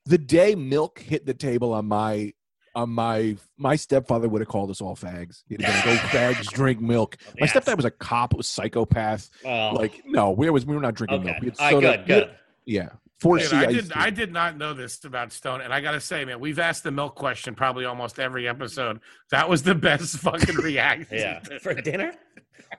[0.06, 2.33] the day milk hit the table on my
[2.74, 5.42] on my my stepfather would have called us all fags.
[5.48, 7.52] He'd have been like, "Go fags, drink milk." My Yes.
[7.52, 9.28] stepdad was a cop, was psychopath.
[9.44, 11.37] Oh, Like, no, we was we were not drinking milk.
[11.37, 11.46] okay.
[11.46, 12.30] We had All right, good, good.
[12.66, 13.92] Yeah, four Dude, C I did.
[13.92, 16.90] I did not know this about Stone, and I gotta say, man, we've asked the
[16.92, 19.00] milk question probably almost every episode.
[19.30, 21.18] That was the best fucking reaction.
[21.18, 22.12] Yeah, for dinner.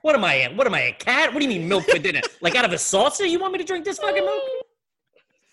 [0.00, 0.50] What am I?
[0.54, 0.80] What am I?
[0.80, 1.34] A cat?
[1.34, 2.20] What do you mean milk for dinner?
[2.40, 3.26] Like out of a saucer?
[3.26, 4.42] You want me to drink this fucking milk?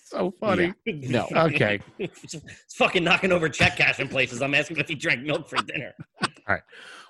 [0.09, 0.73] So funny.
[0.85, 1.27] No.
[1.35, 1.79] Okay.
[1.97, 2.35] it's
[2.75, 4.41] fucking knocking over check cash in places.
[4.41, 5.93] I'm asking if he drank milk for dinner.
[6.23, 6.61] All right.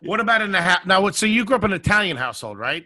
[0.02, 0.86] What about in the house?
[0.86, 1.16] Now, what?
[1.16, 2.86] So you grew up in an Italian household, right?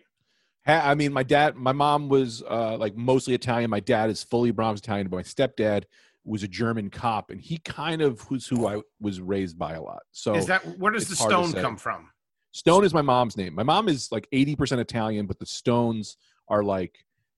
[0.65, 3.69] Ha- I mean, my dad, my mom was uh, like mostly Italian.
[3.69, 5.84] My dad is fully Bronx Italian, but my stepdad
[6.26, 9.82] was a German cop, and he kind of was who I was raised by a
[9.82, 10.04] lot.
[10.12, 12.10] So Is that where does the it's hard to Stone come from?
[12.54, 13.54] Stone is my mom's name.
[13.56, 16.97] My mom is like eighty percent Italian, but the Stones are like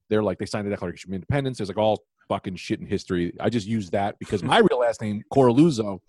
[0.10, 1.58] they're like they signed the Declaration of Independence.
[1.58, 3.34] There's like all fucking shit in history.
[3.40, 6.00] I just use that because my real last name Coraluzzo.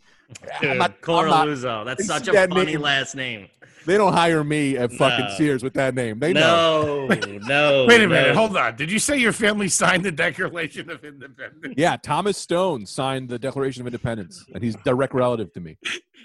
[0.60, 1.84] I'm not, Coraluzzo.
[1.84, 2.80] That's such a that funny name.
[2.80, 3.48] last name.
[3.86, 5.34] they don't hire me at fucking No.
[5.36, 6.18] Sears with that name.
[6.18, 7.06] They know.
[7.06, 7.86] No, no.
[7.86, 8.34] Wait a minute, no.
[8.34, 8.74] hold on.
[8.74, 11.74] Did you say your family signed the Declaration of Independence?
[11.76, 15.78] Yeah, Thomas Stone signed the Declaration of Independence, and he's direct relative to me.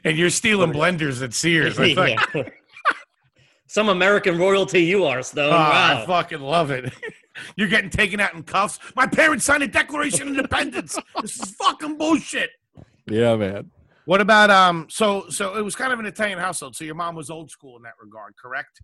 [0.04, 1.77] And you're stealing blenders at Sears.
[1.77, 1.93] I
[2.34, 2.51] think.
[3.67, 5.54] Some American royalty you are, Stone.
[5.54, 6.91] Oh, I fucking love it.
[7.56, 8.80] You're getting taken out in cuffs.
[8.96, 10.98] My parents signed a Declaration of Independence.
[11.22, 12.50] This is fucking bullshit.
[13.10, 13.72] Yeah, man.
[14.06, 14.88] What about um?
[14.89, 16.76] So so it was kind of an Italian household.
[16.76, 18.82] So your mom was old school in that regard, correct?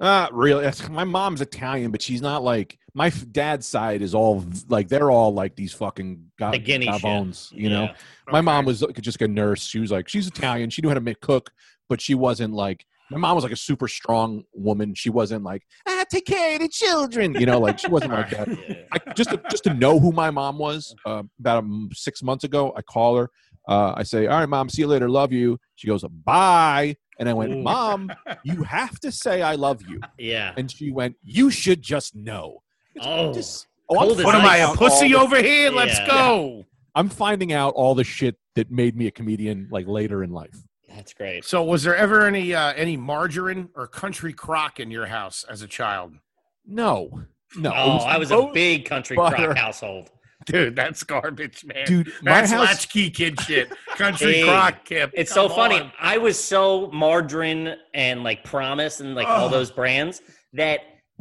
[0.00, 0.68] Uh really.
[0.90, 5.32] My mom's Italian, but she's not like my dad's side is all like they're all
[5.32, 7.02] like these fucking ga- The guinea shit.
[7.02, 7.84] gavones, you know.
[7.84, 7.94] Yeah.
[8.30, 9.64] My mom was just a nurse.
[9.64, 10.70] She was like, she's Italian.
[10.70, 11.50] She knew how to make cook,
[11.88, 12.84] but she wasn't like.
[13.10, 14.94] My mom was like a super strong woman.
[14.94, 17.34] She wasn't like, ah, take care of the children.
[17.34, 18.48] You know, like she wasn't like that.
[18.48, 18.74] Yeah.
[18.92, 22.72] I, just to, just to know who my mom was uh, about six months ago,
[22.76, 23.30] I call her.
[23.66, 25.08] Uh, I say, "All right, mom, see you later.
[25.10, 27.62] Love you." She goes, "Bye," and I went, Ooh.
[27.62, 28.10] "Mom,
[28.42, 30.52] you have to say I love you." Yeah.
[30.56, 32.62] And she went, "You should just know."
[32.94, 33.32] It's Oh.
[33.32, 34.62] just- oh, I'm Cold as What am I, ice.
[34.62, 35.70] a finding out pussy all the- over here?
[35.70, 36.06] Let's Yeah.
[36.06, 36.64] go.
[36.94, 40.56] I'm finding out all the shit that made me a comedian like later in life.
[40.98, 41.44] That's great.
[41.44, 45.62] So was there ever any uh, any margarine or country crock in your house as
[45.62, 46.14] a child?
[46.66, 47.22] No,
[47.56, 47.70] no.
[47.70, 49.36] it Oh, I was a big country butter.
[49.36, 50.10] crock household.
[50.44, 51.86] Dude, that's garbage, man.
[51.86, 52.08] dude.
[52.22, 52.66] My that's house.
[52.66, 53.70] latchkey kid shit.
[53.96, 55.10] Country Hey, crock kip.
[55.14, 55.78] It's Come so funny.
[55.80, 55.92] on.
[56.00, 60.20] I was so margarine and like promise and like all those brands
[60.54, 60.80] that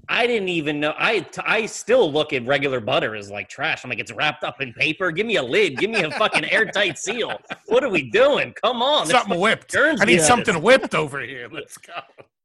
[0.10, 0.94] I didn't even know.
[0.98, 3.84] I I still look at regular butter as like trash.
[3.84, 5.12] I'm like, it's wrapped up in paper.
[5.12, 5.78] Give me a lid.
[5.78, 7.40] Give me a fucking airtight seal.
[7.66, 8.54] What are we doing?
[8.62, 9.08] Come on.
[9.08, 9.76] Something whipped.
[9.76, 10.28] I need lettuce.
[10.28, 11.50] something whipped over here.
[11.52, 11.94] Let's go.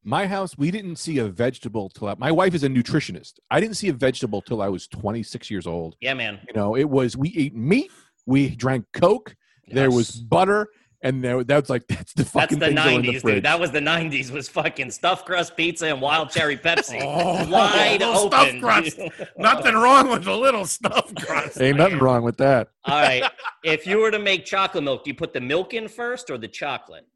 [0.05, 3.35] My house, we didn't see a vegetable till I, my wife is a nutritionist.
[3.53, 5.95] I didn't see a vegetable till I was 26 years old.
[6.01, 6.41] Yeah, man.
[6.49, 7.91] You know, it was we ate meat,
[8.27, 9.37] we drank Coke,
[9.69, 10.69] there was butter,
[11.03, 13.33] and there that's like that's the fucking That's the things that were in '90s, the
[13.35, 13.45] dude.
[13.45, 14.31] That was the '90s.
[14.31, 17.01] Was fucking stuffed crust pizza and wild cherry Pepsi.
[17.03, 18.61] Oh, Wide oh, open.
[18.61, 19.31] stuffed crust.
[19.39, 21.61] Nothing wrong with a little stuffed crust.
[21.61, 22.69] Ain't nothing wrong with that.
[22.85, 23.25] All right.
[23.65, 26.39] If you were to make chocolate milk, do you put the milk in first or
[26.39, 27.07] the chocolate?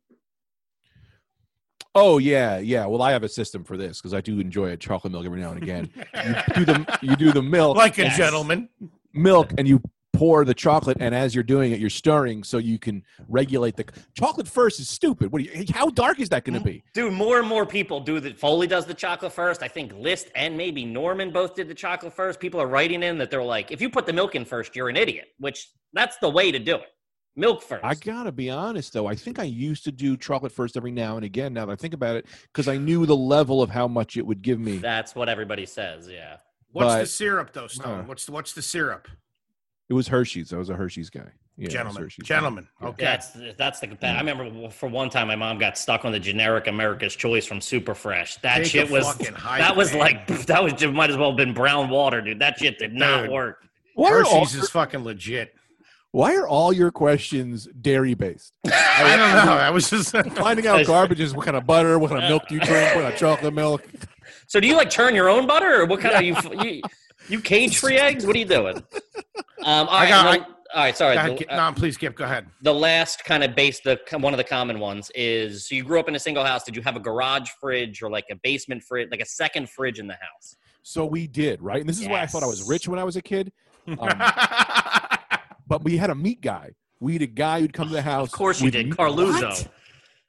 [1.95, 2.87] Oh yeah, yeah.
[2.87, 5.41] Well, I have a system for this because I do enjoy a chocolate milk every
[5.41, 5.91] now and again.
[5.97, 8.17] You do the you do the milk, Like a Yes.
[8.19, 8.69] gentleman.
[9.15, 9.81] milk, and you
[10.17, 13.85] pour the chocolate, and as you're doing it, you're stirring so you can regulate the
[14.15, 14.81] chocolate first.
[14.81, 15.33] Is stupid.
[15.33, 15.43] What?
[15.43, 16.83] Do you, how dark is that going to be?
[16.95, 18.39] Dude, more and more people do that.
[18.39, 19.63] Foley does the chocolate first.
[19.63, 22.41] I think List and maybe Norman both did the chocolate first.
[22.41, 24.89] People are writing in that they're like, if you put the milk in first, you're
[24.89, 25.29] an idiot.
[25.39, 26.93] Which that's the way to do it.
[27.39, 27.85] Milk first.
[27.85, 29.07] I gotta be honest though.
[29.07, 31.53] I think I used to do chocolate first every now and again.
[31.53, 34.27] Now that I think about it, because I knew the level of how much it
[34.27, 34.79] would give me.
[34.79, 36.09] That's what everybody says.
[36.09, 36.39] Yeah.
[36.73, 38.01] What's the syrup though, Stone?
[38.01, 38.05] Uh.
[38.05, 39.09] what's the what's the syrup?
[39.89, 40.53] It was Hershey's.
[40.53, 41.31] I was a Hershey's guy.
[41.57, 42.27] Yeah, it gentlemen, Hershey's.
[42.27, 42.69] gentlemen.
[42.83, 42.89] Yeah.
[42.89, 43.05] Okay.
[43.05, 43.97] That's that's the.
[44.03, 47.61] I remember for one time my mom got stuck on the generic America's Choice from
[47.61, 48.37] Super Fresh.
[48.39, 50.01] That Take shit was that was man.
[50.01, 52.41] like that was just might as well have been brown water, dude.
[52.41, 53.31] That shit did not Dude.
[53.31, 53.65] work.
[53.95, 55.55] Why are, all, Hershey's is fucking legit.
[56.11, 58.53] why are all your questions dairy based?
[58.67, 59.53] I don't know.
[59.53, 62.49] I was just Finding out garbage is what kind of butter, what kind of milk
[62.49, 63.87] do you drink, what kind of chocolate milk.
[64.49, 66.83] So do you like churn your own butter, or what kind of you you
[67.29, 68.27] you cage free eggs?
[68.27, 68.83] What are you doing?
[69.65, 70.97] Um, all I right, got- well, all right.
[70.97, 71.15] Sorry.
[71.17, 71.49] Go ahead, the- Kip.
[71.51, 72.15] no, please, Skip.
[72.15, 72.47] Go ahead.
[72.63, 75.99] the last kind of base the one of the common ones is so you grew
[75.99, 78.81] up in a single house did you have a garage fridge or like a basement
[78.85, 81.81] fridge like a second fridge in the house So we did, right?
[81.81, 83.53] And this is why I thought I was rich when I was a kid.
[83.89, 83.99] Um,
[85.67, 86.73] but we had a meat guy.
[87.01, 88.29] We had a guy who'd come to the house.
[88.29, 89.69] of course you did meat- carluzzo What?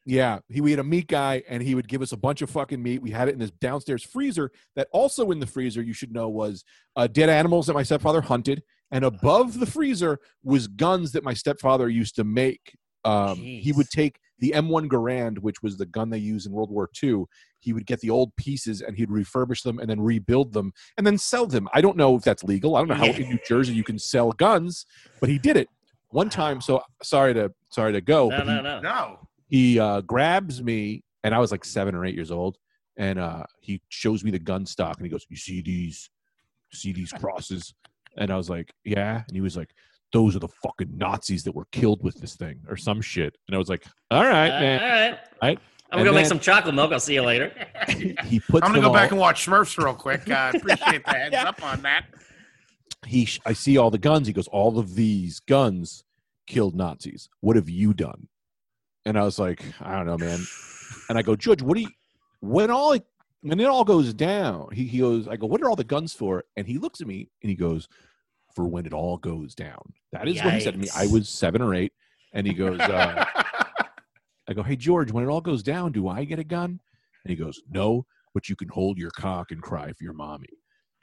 [0.10, 2.50] Yeah, he we had a meat guy, and he would give us a bunch of
[2.50, 3.02] fucking meat.
[3.02, 4.52] We had it in this downstairs freezer.
[4.78, 6.64] That also in the freezer, you should know, was
[6.96, 11.34] uh, dead animals that my stepfather hunted, and above the freezer was guns that my
[11.34, 12.78] stepfather used to make.
[13.04, 16.72] Um, he would take the M1 Garand, which was the gun they used in World
[16.72, 17.26] War II.
[17.60, 21.06] He would get the old pieces and he'd refurbish them and then rebuild them and
[21.08, 21.68] then sell them.
[21.74, 22.76] I don't know if that's legal.
[22.76, 24.86] I don't know how in New Jersey you can sell guns,
[25.20, 25.70] but he did it
[26.10, 26.60] one time.
[26.62, 28.30] So sorry to sorry to go.
[28.30, 29.27] no but he- no no no.
[29.48, 32.58] He uh, grabs me, and I was like seven or eight years old,
[32.98, 36.10] and uh, he shows me the gun stock, and he goes, "You see these?
[36.74, 37.74] See these crosses?"
[38.18, 39.70] And I was like, "Yeah," and he was like,
[40.12, 43.56] "Those are the fucking Nazis that were killed with this thing, or some shit." And
[43.56, 45.60] I was like, "All right, Uh, man." all right Right.
[45.92, 47.54] i'm And gonna make some chocolate milk i'll see you later
[47.88, 50.30] He puts I'm gonna them go back and watch Smurfs real quick.
[50.30, 52.06] I appreciate the heads up on that.
[53.06, 54.28] he sh- I see all the guns.
[54.28, 56.04] He goes, all of these guns
[56.48, 57.30] killed Nazis.
[57.40, 58.28] What have you done?
[59.08, 60.46] And I was like, I don't know, man.
[61.08, 61.90] And I go, Judge, what do you
[62.42, 62.98] when all
[63.42, 64.68] when it all goes down?
[64.74, 66.44] He, he goes, I go, what are all the guns for?
[66.58, 67.88] And he looks at me and he goes,
[68.54, 69.94] for when it all goes down.
[70.12, 70.90] That is what he said to me.
[70.94, 71.94] I was seven or eight,
[72.34, 73.24] and he goes, uh,
[74.50, 76.78] I go, hey George, when it all goes down, do I get a gun?
[77.24, 80.50] And he goes, no, but you can hold your cock and cry for your mommy.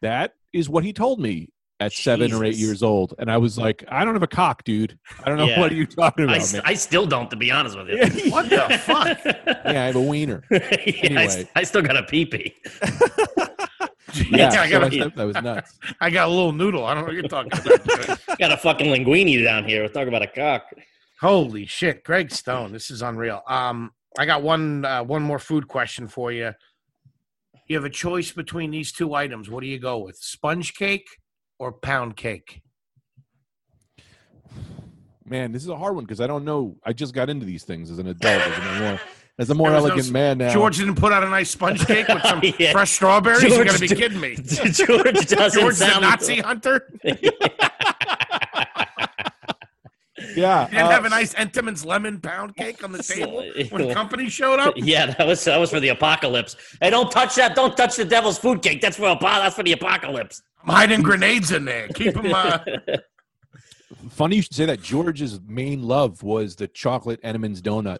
[0.02, 3.58] That is what he told me at seven or eight years old, and I was
[3.58, 4.98] like, I don't have a cock, dude.
[5.24, 5.60] I don't know Yeah.
[5.60, 6.62] what are you talking I, about, man.
[6.64, 9.18] I still don't to be honest with you what the fuck?
[9.24, 10.42] yeah, I have a wiener.
[10.50, 11.22] Yeah, I, Anyway.
[11.24, 12.54] s- I still got a pee-pee.
[14.30, 15.78] Yeah, I so got, I a, that was nuts.
[16.00, 16.84] I got a little noodle.
[16.84, 18.38] I don't know what you're talking about.
[18.38, 20.66] got a fucking linguine down here talk about a cock
[21.20, 23.42] Holy shit, Greg Stone, this is unreal.
[23.48, 26.52] Um, I got one uh, one more food question for you.
[27.66, 29.48] You have a choice between these two items.
[29.48, 30.16] What do you go with?
[30.16, 31.08] Sponge cake
[31.64, 32.60] or pound cake?
[35.24, 36.76] Man, this is a hard one because I don't know.
[36.84, 39.00] I just got into these things as an adult, as a more,
[39.38, 40.52] as a more was no elegant man now.
[40.52, 42.72] George didn't put out a nice sponge cake with some Yeah.
[42.72, 43.42] fresh strawberries.
[43.42, 44.34] you George got to be kidding me.
[44.36, 46.86] George doesn't George the Nazi hunter.
[50.36, 53.94] yeah, You didn't uh, have a nice Entenmann's lemon pound cake on the table when
[53.94, 54.74] company showed up.
[54.76, 56.56] Yeah, that was that was for the apocalypse.
[56.82, 57.54] Hey, don't touch that!
[57.54, 58.82] Don't touch the devil's food cake.
[58.82, 60.42] That's for that's for the apocalypse.
[60.66, 61.88] I'm hiding grenades in there.
[61.88, 62.32] Keep them.
[62.34, 62.58] Uh,
[64.10, 64.82] funny you should say that.
[64.82, 67.98] George's main love was the chocolate Entenmann's donut,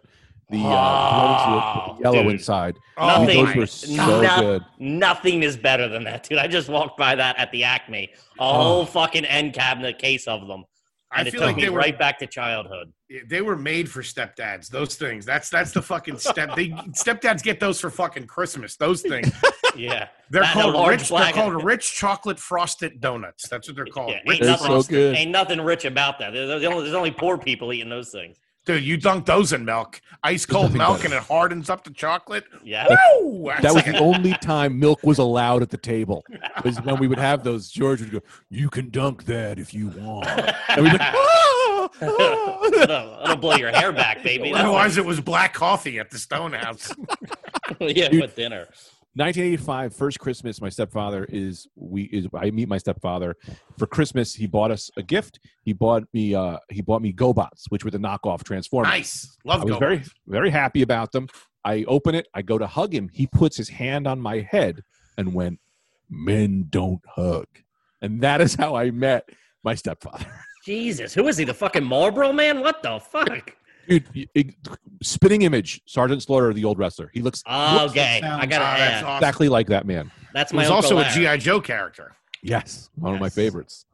[0.49, 2.31] the uh, Oh, ones with the yellow dude.
[2.33, 2.75] inside.
[2.97, 4.65] oh, Nothing- Those were so No- good.
[4.79, 6.39] Nothing is better than that, dude.
[6.39, 8.09] I just walked by that at the Acme.
[8.39, 8.53] A Oh.
[8.53, 10.63] whole fucking end cabinet case of them,
[11.11, 12.91] I and it feel took like me they were right back to childhood.
[13.27, 14.67] they were made for stepdads.
[14.67, 15.23] Those things.
[15.25, 16.55] That's that's the fucking step.
[16.55, 18.75] They stepdads get those for fucking Christmas.
[18.75, 19.31] Those things.
[19.77, 21.09] Yeah, They're That a called rich.
[21.09, 23.47] They're called rich chocolate frosted donuts.
[23.47, 24.11] That's what they're called.
[24.11, 25.15] Yeah, ain't, They're nothing, so good.
[25.15, 26.33] ain't nothing rich about that.
[26.33, 28.37] There's, there's only, there's only poor people eating those things.
[28.65, 31.05] Dude, you dunk those in milk, ice cold milk, better.
[31.05, 32.45] and it hardens up the chocolate.
[32.63, 32.87] Yeah,
[33.21, 33.45] Woo!
[33.45, 36.25] That's That was the only time milk was allowed at the table.
[36.63, 37.69] Was when we would have those.
[37.69, 41.89] George would go, "You can dunk that if you want." And we'd be like, "Ah,
[42.01, 44.51] ah." that'll, that'll blow your hair back, baby.
[44.51, 46.91] That's Otherwise, it was black coffee at the Stone House.
[47.79, 48.21] yeah, Dude.
[48.21, 48.67] with dinner.
[49.17, 53.35] 1985 first christmas my stepfather is we is i meet my stepfather.
[53.77, 55.39] For christmas he bought us a gift.
[55.63, 58.91] He bought me uh he bought me gobots which were the knockoff transformers.
[58.91, 59.61] Nice, love.
[59.61, 61.27] i was Go very very happy about them.
[61.63, 62.27] I open it.
[62.33, 63.09] I go to hug him.
[63.11, 64.83] He puts his hand on my head
[65.17, 65.59] and went
[66.09, 67.47] men don't hug.
[68.01, 69.29] And that is how i met
[69.63, 70.25] my stepfather.
[70.65, 71.45] Jesus, who is he?
[71.45, 72.59] The fucking Marlboro man?
[72.59, 73.55] What the fuck?
[73.87, 74.45] Dude, y- y-
[75.41, 77.09] image, Sergeant Slaughter, the old wrestler.
[77.13, 79.07] He looks looks okay, I got oh, ah, to that's yeah.
[79.07, 79.15] awesome.
[79.17, 80.11] exactly like that man.
[80.33, 82.15] That's He my was also Uncle a GI Joe character.
[82.41, 83.85] Yes, one of my favorites.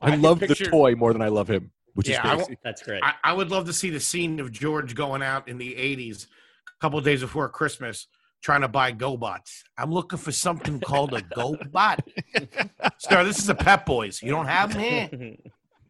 [0.00, 2.44] I I, love picture- the toy more than I love him, which Yeah, is wa-
[2.44, 2.58] crazy.
[2.62, 3.02] That's great.
[3.02, 6.26] I, I would love to see the scene of George going out in the 80s,
[6.26, 8.06] a couple days before Christmas,
[8.42, 9.62] trying to buy GoBots.
[9.78, 12.00] I'm looking for something called a GoBot.
[12.98, 14.22] Sir, this is a Pep Boys.
[14.22, 15.36] You don't have them here?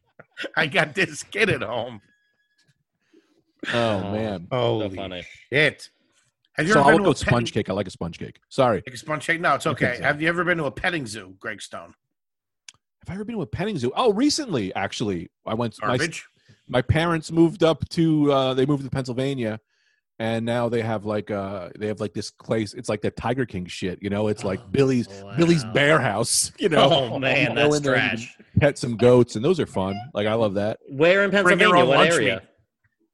[0.57, 2.00] I got this kid at home.
[3.74, 4.48] Oh man.
[4.50, 5.24] Oh, so funny.
[5.50, 5.90] shit.
[6.55, 7.70] Have you So ever I been would to go a sponge petting, cake.
[7.70, 8.40] I like a sponge cake.
[8.48, 8.83] Sorry.
[8.87, 9.40] like a sponge cake?
[9.40, 9.96] No, it's okay.
[9.98, 10.02] so.
[10.05, 11.94] Have you ever been to a petting zoo, Greg Stone?
[13.00, 13.92] Have I ever been to a petting zoo?
[13.94, 15.76] Oh, recently, actually, I went.
[15.83, 16.26] My, Garbage.
[16.66, 18.33] my parents moved up to.
[18.33, 19.61] Uh, they moved to Pennsylvania,
[20.18, 22.72] and now they have like uh they have like this place.
[22.74, 24.02] It's like the Tiger King shit.
[24.02, 25.64] You know, it's like Oh, Billy's Billy's.
[25.66, 26.52] Bear House.
[26.59, 28.37] You know, Oh man, You go that's in there and you trash.
[28.37, 29.94] can Pet some goats, and those are fun.
[30.14, 30.79] Like I love that.
[30.88, 31.85] Where in Bring Pennsylvania?
[31.85, 32.35] What area?
[32.37, 32.42] meat.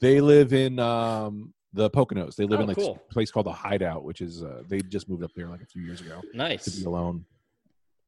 [0.03, 2.35] They live in um the Poconos.
[2.35, 3.01] They live Oh, in like cool.
[3.09, 5.67] a place called the Hideout, which is uh, they just moved up there like a
[5.67, 7.25] few years ago Nice to be alone.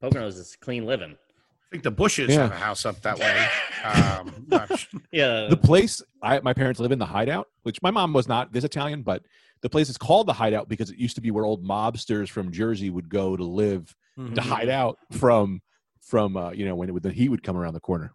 [0.02, 1.12] Poconos is clean living.
[1.12, 2.42] I think the Bushes Yeah.
[2.42, 3.46] have a house up that way.
[3.84, 4.46] Um,
[5.12, 5.48] Yeah.
[5.48, 8.64] the place I my parents live in the hideout, which my mom was not this
[8.64, 9.22] Italian, but
[9.62, 12.50] the place is called the hideout because it used to be where old mobsters from
[12.50, 14.38] Jersey would go to live to Mhm.
[14.40, 15.62] hide out from
[16.02, 18.12] from uh, you know when it would, the heat would come around the corner.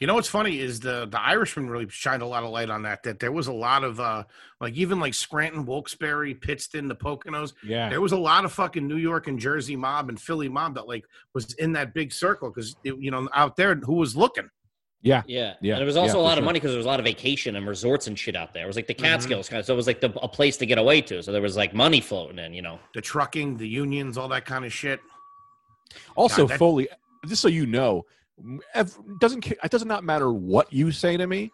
[0.00, 2.82] You know what's funny is the the Irishman really shined a lot of light on
[2.82, 3.02] that.
[3.02, 4.22] That there was a lot of uh
[4.60, 7.52] like even like Scranton, Wilkes-Barre, Pittston, the Poconos.
[7.64, 10.74] Yeah, There was a lot of fucking New York and Jersey mob and Philly mob
[10.76, 14.48] that like was in that big circle because you know out there who was looking.
[15.02, 16.44] yeah, Yeah, Yeah, And there was yeah, also a for lot of sure.
[16.46, 18.62] money because there was a lot of vacation and resorts and shit out there.
[18.64, 19.02] It was like the Mhm.
[19.02, 21.22] Catskills kind of, so it was like the, a place to get away to.
[21.24, 22.78] So there was like money floating in, you know.
[22.94, 25.00] The trucking, the unions, all that kind of shit.
[26.16, 26.88] Also, God, that- Foley,
[27.26, 28.04] just so you know, ev-
[29.20, 31.50] doesn't it does not matter what you say to me.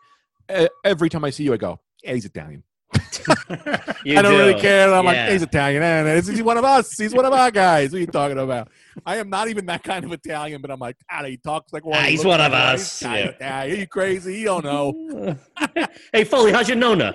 [0.84, 2.62] Every time I see you, I go, "Yeah, he's Italian."
[3.26, 4.92] I don't really care.
[4.92, 5.10] I'm Yeah.
[5.24, 5.82] like, he's Italian.
[5.82, 6.96] eh, He's one of us.
[6.96, 7.90] He's one of our guys.
[7.90, 8.68] What are you talking about?
[9.04, 11.84] I am not even that kind of Italian, but I'm like, ah, he talks like
[11.84, 11.98] one.
[11.98, 13.00] Ah, he's one like of us.
[13.00, 14.38] He's Yeah, are you crazy?
[14.40, 15.36] You don't know.
[16.12, 17.14] hey, Foley, how's your Nona?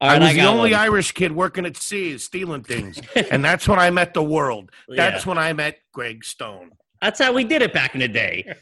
[0.00, 0.80] All I right, was the only one.
[0.80, 3.00] Irish kid working at sea, stealing things,
[3.30, 4.70] and that's when I met the world.
[4.88, 5.28] That's Yeah.
[5.28, 6.72] when I met Greg Stone.
[7.00, 8.54] That's how we did it back in the day.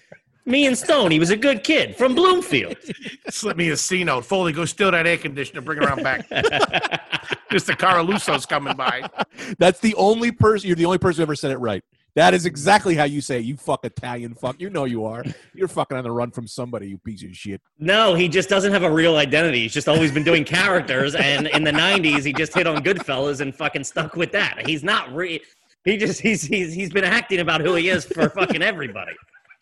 [0.45, 2.77] Me and Stone, he was a good kid from Bloomfield.
[3.31, 4.25] Slip me a C note.
[4.25, 5.61] Foley, go steal that air conditioner.
[5.61, 6.29] Bring it around back.
[7.51, 7.77] Mr.
[7.77, 9.09] Caraluso's coming by.
[9.59, 10.67] That's the only person.
[10.67, 11.85] You're the only person who ever said it right.
[12.15, 13.45] That is exactly how you say it.
[13.45, 14.61] You fuck Italian fuck.
[14.61, 15.25] You know you are.
[15.55, 16.89] You're fucking on the run from somebody.
[16.89, 17.61] You piece of shit.
[17.79, 19.63] no, he just doesn't have a real identity.
[19.63, 23.41] He's just always been doing characters, and in the '90s, he just hit on Goodfellas
[23.41, 24.67] and fucking stuck with that.
[24.67, 25.41] He's not re.
[25.85, 29.13] He just he's he's he's been acting about who he is for fucking everybody.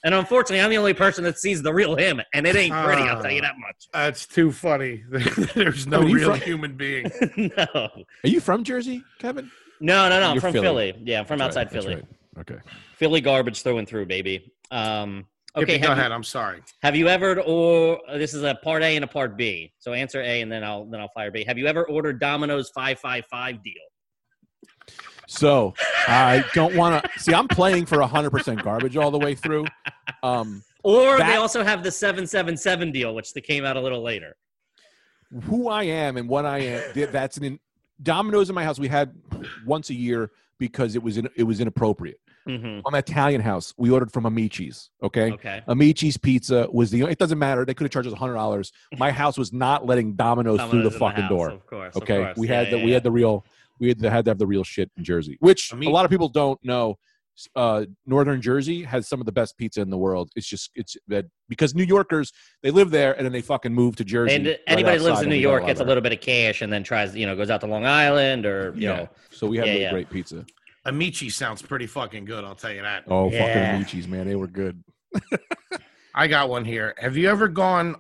[0.03, 3.03] And unfortunately, I'm the only person that sees the real him, and it ain't pretty.
[3.03, 3.87] I'll tell you that much.
[3.95, 5.05] Ah, that's too funny.
[5.55, 7.11] There's no I mean, you real from- human being.
[7.57, 9.51] no, Are you from Jersey, Kevin?
[9.81, 10.31] no, no, no.
[10.33, 10.93] I'm from Philly.
[10.93, 11.03] Philly.
[11.05, 11.97] Yeah, I'm from That's right, outside that's Philly.
[11.97, 12.05] right.
[12.41, 12.57] Okay.
[12.97, 14.53] Philly garbage through and through, baby.
[14.71, 15.27] Um,
[15.57, 16.13] okay, Okay, go have you- ahead.
[16.13, 16.63] I'm sorry.
[16.83, 19.73] Have you ever or uh, this is a part A and a part B.
[19.79, 21.45] So answer A and then I'll then I'll fire B.
[21.45, 23.75] Have you ever ordered Domino's five five five deal?
[25.27, 25.75] So
[26.09, 27.33] I don't want to see.
[27.33, 29.65] I'm playing for 100 percent garbage all the way through.
[30.23, 33.81] Um, Or they also have the seven seven seven deal, which they came out a
[33.81, 34.37] little later.
[35.45, 36.93] who I am and what I am.
[37.13, 37.61] That's an in,
[38.03, 38.79] Domino's in my house.
[38.81, 39.15] We had
[39.65, 42.19] once a year because it was in, it was inappropriate.
[42.47, 44.91] Hmm On the Italian house, we ordered from Amici's.
[45.03, 45.33] Okay.
[45.33, 45.63] Okay.
[45.69, 47.03] Amici's Pizza was the.
[47.03, 47.65] It doesn't matter.
[47.65, 48.73] They could have charged us hundred dollars.
[48.99, 51.51] My house was not letting Domino's, through the in the fucking house, door.
[51.51, 51.97] Of course.
[51.97, 52.37] of Okay, course.
[52.39, 52.95] we Yeah, had the yeah, we yeah.
[52.95, 53.45] had the real
[53.79, 56.05] we had to, had to have the real shit in Jersey, which Ami- a lot
[56.05, 56.99] of people don't know.
[57.57, 60.29] Uh, Northern Jersey has some of the best pizza in the world.
[60.37, 63.97] It's just it's that because New Yorkers they live there and then they fucking move
[63.97, 64.35] to Jersey.
[64.35, 66.83] And right anybody lives in New York gets a little bit of cash and then
[66.83, 68.97] tries, you know, goes out to Long Island or you yeah.
[68.97, 69.09] know.
[69.31, 69.91] So we had Yeah, really yeah.
[69.93, 70.45] great pizza.
[70.85, 72.45] Amici sounds pretty fucking good.
[72.45, 73.05] I'll tell you that.
[73.09, 73.47] Oh Yeah.
[73.47, 74.83] fucking Amici's, man, they were good.
[76.15, 76.95] I got one here.
[76.99, 77.97] Have you ever gone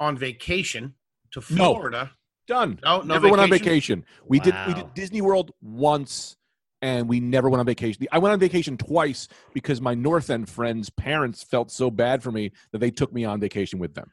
[0.00, 0.94] on vacation
[1.32, 1.74] to No.
[1.74, 2.12] Florida?
[2.46, 2.78] Done.
[2.84, 4.00] No, no never went on vacation?
[4.00, 4.04] vacation.
[4.28, 6.36] We did we did Disney World once,
[6.82, 8.06] and we never went on vacation.
[8.12, 12.30] I went on vacation twice because my North End friends' parents felt so bad for
[12.30, 14.10] me that they took me on vacation with them.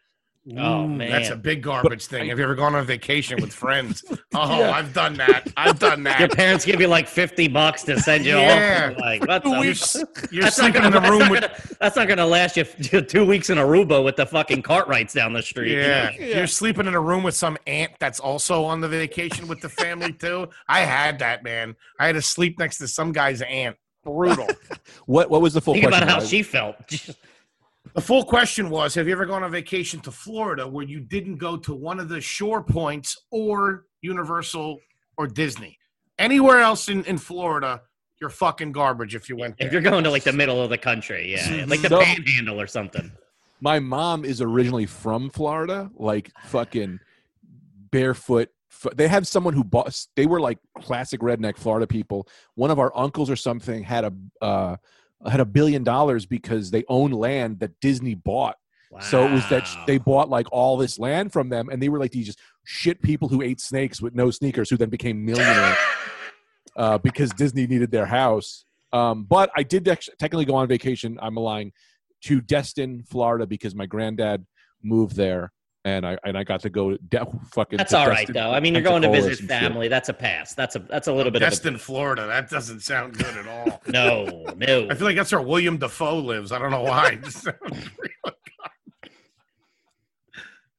[0.58, 1.12] Oh, Ooh, man.
[1.12, 2.30] that's a big garbage thing.
[2.30, 4.04] Have you ever gone on a vacation with friends?
[4.34, 4.72] Oh, Yeah.
[4.72, 5.52] I've done that.
[5.58, 6.20] I've done that.
[6.20, 8.92] Your parents give you like fifty bucks to send you Yeah.
[8.94, 8.98] off.
[9.00, 9.96] Like what Two weeks.
[10.32, 12.26] You're That's not, sleeping gonna, in a that's, room not with gonna, that's not gonna
[12.26, 15.74] last you two weeks in Aruba with the fucking Cartwrights down the street.
[15.74, 16.10] Yeah.
[16.18, 16.38] Yeah.
[16.38, 19.70] You're sleeping in a room with some aunt that's also on the vacation with the
[19.70, 20.48] family too.
[20.68, 21.76] I had that, man.
[22.00, 23.76] I had to sleep next to some guy's aunt.
[24.04, 24.48] brutal.
[25.06, 26.02] What what was the full Think question?
[26.04, 26.30] about how Ryan?
[26.30, 26.76] she felt.
[27.94, 31.38] The full question was Have you ever gone on vacation to Florida where you didn't
[31.38, 34.80] go to one of the shore points or Universal
[35.18, 35.78] or Disney?
[36.18, 37.82] Anywhere else in, in Florida,
[38.20, 39.68] you're fucking garbage if you went there.
[39.68, 42.62] If you're going to like the middle of the country, yeah, like the So- Panhandle
[42.62, 43.12] or something.
[43.64, 47.00] My mom is originally from Florida, like fucking
[47.92, 48.50] barefoot.
[48.96, 49.96] They have someone who bought.
[50.16, 52.28] They were like classic redneck Florida people.
[52.56, 54.14] One of our uncles or something had a
[54.44, 54.78] uh,
[55.30, 58.56] had a billion dollars because they own land that Disney bought.
[59.00, 61.88] So it was that sh- they bought like all this land from them, and they
[61.88, 65.24] were like these just shit people who ate snakes with no sneakers, who then became
[65.24, 65.78] millionaires
[66.76, 68.66] uh, because Disney needed their house.
[68.92, 71.18] Um, but I did actually technically go on vacation.
[71.22, 71.72] I'm lying
[72.26, 74.46] to Destin, Florida, because my granddad
[74.84, 75.54] moved there,
[75.84, 77.78] and I and I got to go de- fucking.
[77.78, 78.52] That's to all right Destin, though.
[78.52, 79.60] I mean, you're going to visit some shit.
[79.60, 79.88] family.
[79.88, 80.54] That's a pass.
[80.54, 82.28] That's a that's a little bit Destin, Florida.
[82.28, 83.82] That doesn't sound good at all.
[83.88, 84.88] no, no.
[84.90, 86.52] I feel like that's where William Dafoe lives.
[86.52, 87.12] I don't know why.
[87.22, 87.46] It just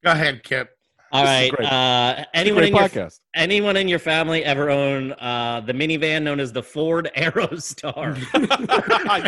[0.04, 0.70] Go ahead, Kip.
[1.12, 1.64] All This right.
[1.72, 6.40] Uh, anyone Great in your anyone in your family ever own uh, the minivan known
[6.40, 8.16] as the Ford Aerostar?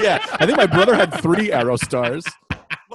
[0.03, 2.25] yeah, I think my brother had three Aerostars.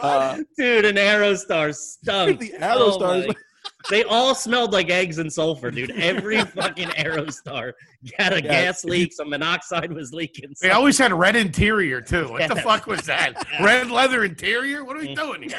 [0.01, 2.39] Uh, dude, an Aerostar stunk.
[2.39, 3.27] The Aerostars.
[3.27, 3.35] my-
[3.89, 5.91] They all smelled like eggs and sulfur, dude.
[5.91, 7.71] Every fucking Aerostar
[8.17, 8.65] had a Yeah.
[8.65, 9.13] gas leak.
[9.13, 10.53] Some monoxide was leaking.
[10.61, 12.27] They always had red interior too.
[12.29, 13.33] What the fuck was that?
[13.61, 14.83] Red leather interior?
[14.83, 15.57] What are we doing here?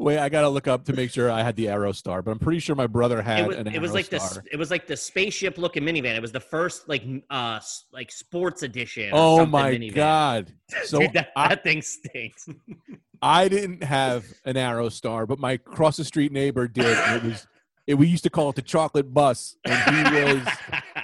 [0.00, 2.60] Wait, I gotta look up to make sure I had the Aerostar, but I'm pretty
[2.60, 4.42] sure my brother had it was, an it was Arrow like Star.
[4.44, 6.14] the it was like the spaceship looking minivan.
[6.14, 7.58] It was the first like uh
[7.92, 9.10] like sports edition.
[9.12, 9.94] Oh my minivan.
[9.94, 10.52] god!
[10.84, 12.48] So Dude, that, I, that thing stinks.
[13.22, 16.84] I didn't have an Aerostar, but my cross the street neighbor did.
[16.86, 17.46] It was
[17.88, 20.48] it, we used to call it the chocolate bus, and he was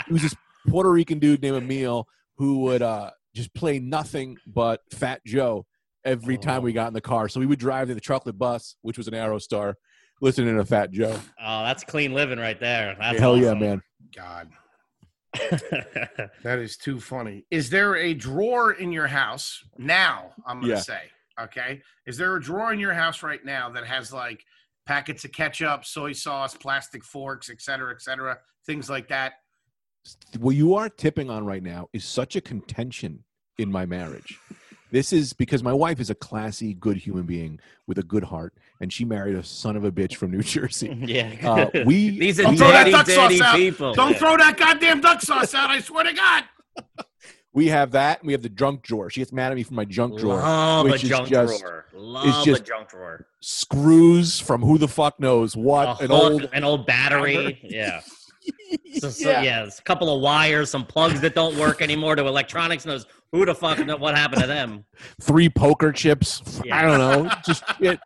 [0.07, 0.37] he was this
[0.69, 5.67] Puerto Rican dude named Emil who would uh, just play nothing but Fat Joe
[6.05, 6.75] every time we oh.
[6.75, 7.29] got in the car.
[7.29, 9.75] So we would drive to the chocolate bus, which was an Aerostar,
[10.21, 11.19] listening to Fat Joe.
[11.41, 12.97] oh, that's clean living right there.
[12.99, 13.83] That's Hell yeah, man!
[14.15, 14.51] God,
[15.35, 17.45] that is too funny.
[17.51, 20.31] Is there a drawer in your house now?
[20.47, 20.81] I'm gonna Yeah.
[20.81, 21.01] say,
[21.41, 21.83] okay.
[22.07, 24.45] Is there a drawer in your house right now that has like
[24.87, 29.35] packets of ketchup, soy sauce, plastic forks, et cetera, et cetera, things like that?
[30.39, 33.25] What you are tipping on right now is such a contention
[33.59, 34.39] in my marriage.
[34.95, 38.55] This is because my wife is a classy, good human being with a good heart,
[38.81, 40.97] and she married a son of a bitch from New Jersey.
[41.05, 41.35] yeah.
[41.43, 43.57] Uh, we These are Don't throw that dirty, duck sauce out.
[43.57, 43.93] people.
[43.95, 45.69] Don't throw that goddamn duck sauce out!
[45.69, 46.45] I swear to God.
[47.53, 48.21] we have that.
[48.21, 49.11] And we have the junk drawer.
[49.11, 50.37] She gets mad at me for my junk drawer.
[50.39, 51.87] Love which a is junk just- drawer.
[51.93, 53.27] Love just a junk drawer.
[53.41, 55.89] Screws from who the fuck knows what.
[55.89, 57.59] A an hook, old an old battery.
[57.65, 58.01] Yeah.
[59.01, 59.43] So, so, Yeah.
[59.43, 59.67] yeah.
[59.67, 63.55] a couple of wires, some plugs that don't work anymore to electronics knows who the
[63.55, 64.85] fuck know what happened to them.
[65.21, 66.61] three poker chips.
[66.73, 67.31] I don't know.
[67.45, 67.99] Just shit.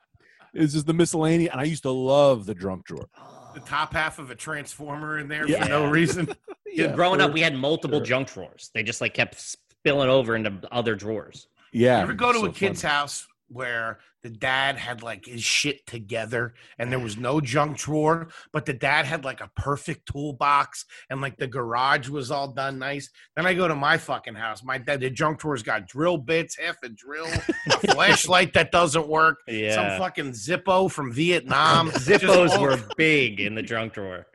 [0.55, 1.49] It's just the miscellany.
[1.51, 3.07] And I used to love the drunk drawer.
[3.53, 5.65] The top half of a transformer in there Yeah.
[5.65, 6.25] for no reason.
[6.27, 8.07] Dude, Yeah, growing up, we had multiple sure.
[8.07, 8.71] junk drawers.
[8.73, 11.47] They just like kept spilling over into other drawers.
[11.73, 11.99] Yeah.
[11.99, 12.91] You ever go to so a kid's fun.
[12.91, 17.05] house where the dad had like his shit together and there mm.
[17.05, 21.47] was no junk drawer, but the dad had like a perfect toolbox and like the
[21.47, 23.11] garage was all done nice?
[23.37, 24.63] Then I go to my fucking house.
[24.63, 29.09] My dad, the junk drawer's got drill bits, half a drill, a flashlight that doesn't
[29.09, 31.91] work, some fucking Zippo from Vietnam.
[31.99, 34.27] Zippos all- were big in the junk drawer.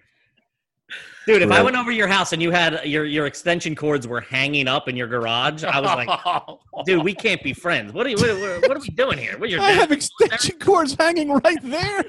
[1.26, 4.22] Dude, if I went over your house and you had your, your extension cords were
[4.22, 7.94] hanging up in your garage, I was like, dude, we can't be friends.
[7.94, 9.38] What are you, what, what, what are we doing here?
[9.38, 12.06] What are your I have extension cords hanging right there.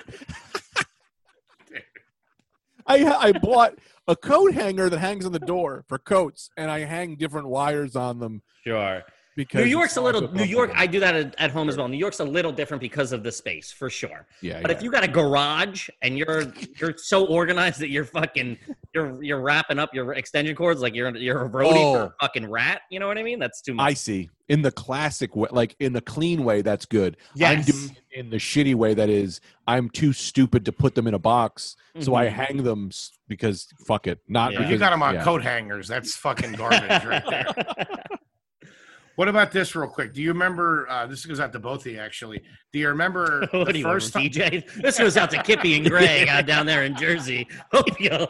[2.86, 6.80] I I bought a coat hanger that hangs on the door for coats, and I
[6.80, 9.02] hang different wires on them Sure.
[9.36, 10.70] Because New York's a little New York.
[10.74, 11.88] I do that at, at home as well.
[11.88, 14.26] New York's a little different because of the space, for sure.
[14.40, 14.76] yeah, But yeah.
[14.76, 18.58] if you got a garage and you're you're so organized that you're fucking
[18.94, 22.04] you're you're wrapping up your extension cords like you're you're a roadie for Oh.
[22.06, 23.38] a fucking rat, you know what I mean?
[23.38, 23.90] That's too much.
[23.90, 27.16] I see in the classic way, like in the clean way, that's good.
[27.42, 31.06] I'm doing it in the shitty way that is I'm too stupid to put them
[31.06, 32.30] in a box, so I Mhm.
[32.32, 32.90] hang them
[33.26, 34.58] because fuck it, not Yeah.
[34.58, 35.24] Because you got them on yeah.
[35.24, 35.88] coat hangers.
[35.88, 37.46] That's fucking garbage right there.
[39.16, 40.12] What about this, real quick?
[40.12, 40.88] Do you remember?
[40.90, 42.42] Uh, this goes out to both of you, actually.
[42.72, 44.50] Do you remember what the do you first want, time?
[44.50, 44.82] DJ?
[44.82, 47.46] This goes out to Kippy and Greg out down there in Jersey.
[47.72, 48.10] Hope you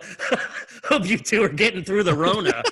[0.84, 2.62] hope you two are getting through the Rona.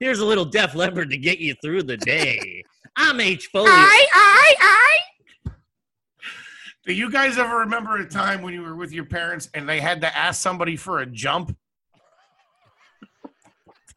[0.00, 2.64] Here's a little Def Leppard to get you through the day.
[2.96, 3.70] I'm H Foley.
[3.70, 5.52] I, I, I.
[6.84, 9.80] Do you guys ever remember a time when you were with your parents and they
[9.80, 11.56] had to ask somebody for a jump?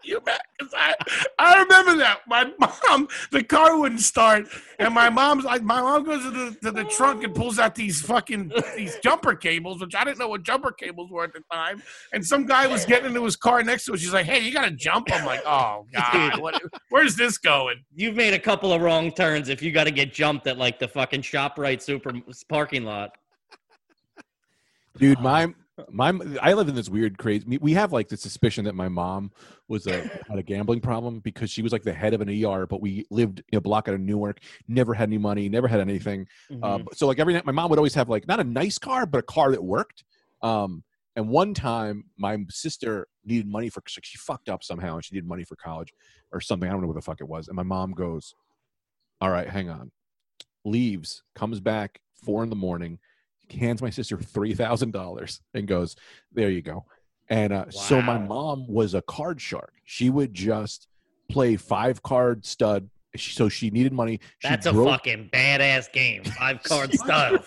[0.08, 0.38] You, man.
[0.60, 0.94] 'Cause I,
[1.38, 2.20] I remember that.
[2.28, 4.48] My mom, the car wouldn't start,
[4.80, 7.76] and my mom's like, my mom goes to the to the trunk and pulls out
[7.76, 11.42] these fucking these jumper cables, which I didn't know what jumper cables were at the
[11.52, 11.84] time.
[12.14, 14.00] And some guy was getting into his car next to us.
[14.00, 17.84] She's like, "Hey, you got to jump." I'm like, "Oh God, what, where's this going?"
[17.94, 20.80] You've made a couple of wrong turns if you got to get jumped at like
[20.80, 22.14] the fucking ShopRite super
[22.48, 23.12] parking lot.
[24.98, 25.54] dude my
[25.90, 29.30] my i live in this weird crazy we- have like the suspicion that my mom
[29.68, 32.66] was a had a gambling problem because she was like the head of an er
[32.66, 35.82] but we lived in a block out of newark never had any money never had
[35.82, 36.26] anything
[36.64, 36.86] uh, Mhm.
[36.94, 39.18] so like every night my mom would always have like not a nice car but
[39.18, 40.06] a car that worked
[40.42, 40.84] um
[41.18, 45.28] and one time my sister needed money for she fucked up somehow and she needed
[45.28, 45.92] money for college
[46.32, 48.34] or something i don't know what the fuck it was and my mom goes
[49.20, 49.92] all right hang on
[50.64, 52.98] leaves comes back four in the morning
[53.52, 55.96] hands my sister three thousand dollars and goes,
[56.32, 56.86] "There you go."
[57.30, 59.74] And uh, so my mom was a card shark.
[59.84, 60.88] She would just
[61.30, 62.90] play five card stud.
[63.18, 64.20] So she needed money.
[64.40, 66.26] She That's a fucking badass game.
[66.26, 67.46] Five card stud.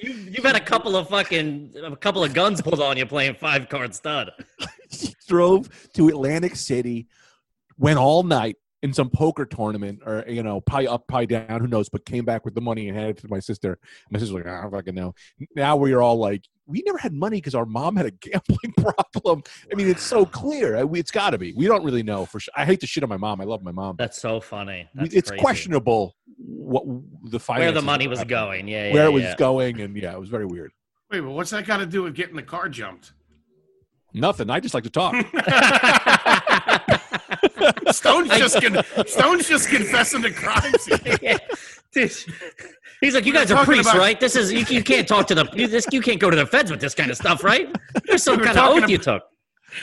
[0.00, 3.34] you, you've had a couple of fucking a couple of guns pulled on you playing
[3.34, 4.30] five card stud.
[4.90, 7.08] she drove to Atlantic City,
[7.76, 8.56] went all night
[8.86, 11.88] in some poker tournament, or you know, pie up, pie down, who knows?
[11.88, 13.78] But came back with the money and handed it to my sister.
[14.10, 15.12] My sister's like, "Ah, I don't fucking know.
[15.56, 19.42] Now we're all like, we never had money because our mom had a gambling problem.
[19.70, 20.76] I mean, it's so clear.
[20.94, 21.52] It's got to be.
[21.52, 22.52] We don't really know for sure.
[22.56, 23.40] I hate to shit on my mom.
[23.40, 23.96] I love my mom.
[23.98, 24.88] That's so funny.
[24.94, 25.42] That's it's crazy.
[25.42, 26.84] questionable what
[27.24, 28.68] the where the money was happening, going.
[28.68, 29.34] Yeah, yeah where it was yeah.
[29.36, 30.70] going, and yeah, it was very weird.
[31.10, 33.12] Wait, but what's that got to do with getting the car jumped?
[34.12, 34.48] Nothing.
[34.48, 35.14] I just like to talk.
[37.92, 40.88] Stone's just con- Stone's just confessing to crimes.
[41.22, 41.38] Yeah.
[43.00, 44.20] He's like, you We were guys are talking priests, about- right?
[44.20, 46.46] This is you, you can't talk to the you, this, you can't go to the
[46.46, 47.74] feds with this kind of stuff, right?
[48.04, 49.22] There's some We were kind of talking oath you took.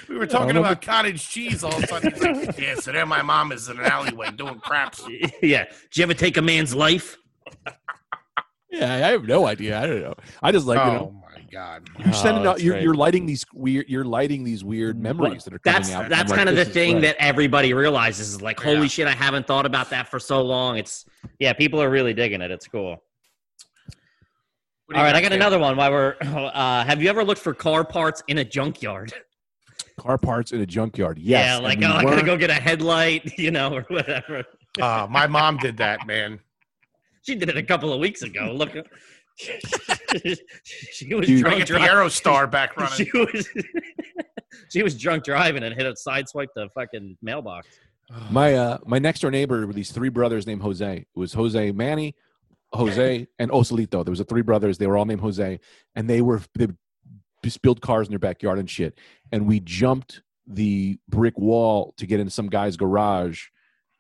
[0.10, 2.12] We were talking Oh, about cottage cheese all of a sudden.
[2.14, 5.04] He's like, yeah, so there my mom is in an alleyway doing craps.
[5.42, 5.66] Yeah.
[5.66, 7.18] Did you ever take a man's life?
[8.72, 9.80] yeah, I have no idea.
[9.80, 10.16] I don't know.
[10.42, 11.23] I just like you oh, know.
[11.54, 11.90] My god.
[12.04, 12.62] You're sending Oh, out.
[12.62, 13.88] You're, you're lighting these weird.
[13.90, 16.10] You're lighting these weird memories that are coming That's out.
[16.10, 17.02] that's I'm like, kind of the thing right.
[17.04, 18.88] that everybody realizes is like, holy Yeah.
[18.88, 20.78] shit, I haven't thought about that for so long.
[20.78, 21.06] It's
[21.40, 22.52] yeah, people are really digging it.
[22.52, 22.92] It's cool.
[24.86, 25.40] What do you All right, I got Tim?
[25.40, 25.78] another one.
[25.78, 29.14] While we're, uh, have you ever looked for car parts in a junkyard?
[30.00, 31.18] car parts in a junkyard.
[31.20, 34.44] Yes, yeah, like oh, I gotta go get a headlight, you know, or whatever.
[34.82, 36.40] Uh, my mom did that, man.
[37.22, 38.52] She did it a couple of weeks ago.
[38.54, 38.76] Look,
[39.38, 41.42] she was Dude.
[41.42, 41.88] Drunk to get the driving.
[41.88, 42.94] Aerostar back running.
[42.94, 43.50] She was
[44.70, 47.68] she was drunk driving and hit a sideswipe the fucking mailbox.
[48.30, 50.98] My uh, my next door neighbor were these three brothers named Jose.
[50.98, 52.16] It was Jose Manny,
[52.74, 54.04] Jose, and Osolito.
[54.04, 54.78] There was the three brothers.
[54.78, 55.60] They were all named Jose,
[55.96, 56.68] and they were they
[57.44, 59.00] just build cars in their backyard and shit.
[59.32, 63.48] And we jumped the brick wall to get into some guy's garage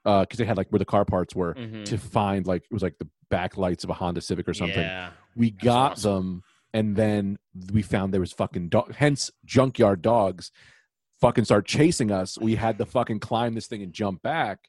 [0.04, 1.86] because they had like where the car parts were Mhm.
[1.86, 4.80] to find like it was like the backlights of a Honda Civic or something.
[4.80, 5.12] Yeah.
[5.36, 6.14] we got awesome.
[6.14, 6.43] them
[6.74, 7.38] and then
[7.72, 10.51] we found there was fucking dog hence junkyard dogs
[11.22, 14.60] fucking start chasing us we had to fucking climb this thing and jump back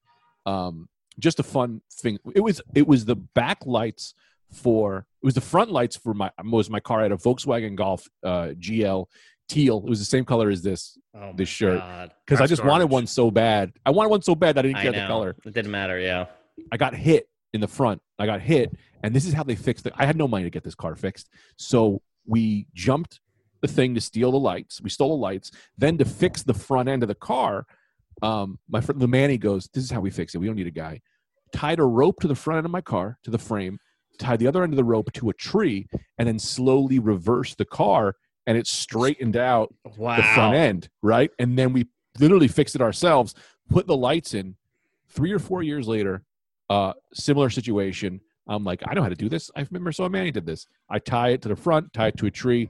[0.47, 4.15] um just a fun thing it was it was the back lights
[4.53, 7.75] for it was the front lights for my was my car I had a volkswagen
[7.75, 9.07] golf uh gl
[9.49, 11.81] teal it was the same color as this Oh This shirt.
[12.27, 14.79] Because i just wanted one so bad i wanted one so bad that i didn't
[14.79, 15.99] I care the color It didn't matter.
[15.99, 16.27] Yeah.
[16.73, 18.01] I got hit in the front.
[18.19, 19.93] I got hit, and this is how they fixed it.
[19.97, 23.21] I had no money to get this car fixed, so we jumped
[23.61, 24.81] the thing to steal the lights.
[24.81, 25.51] We stole the lights.
[25.79, 27.67] Then to fix the front end of the car,
[28.23, 30.39] um, my friend the Manny goes, "This is how we fix it.
[30.39, 31.01] We don't need a guy."
[31.53, 33.79] Tied a rope to the front end of my car to the frame.
[34.19, 35.87] Tied the other end of the rope to a tree,
[36.19, 38.17] and then slowly reversed the car,
[38.47, 40.17] and it straightened out Wow.
[40.17, 41.31] the front end, right?
[41.39, 41.87] And then we
[42.19, 43.35] literally fixed it ourselves,
[43.71, 44.57] put the lights in.
[45.09, 46.23] Three or four years later,
[46.69, 48.21] uh, similar situation.
[48.49, 49.51] I'm like, I know how to do this.
[49.57, 50.67] I remember so Manny did this.
[50.91, 52.69] I tie it to the front, tie it to a tree,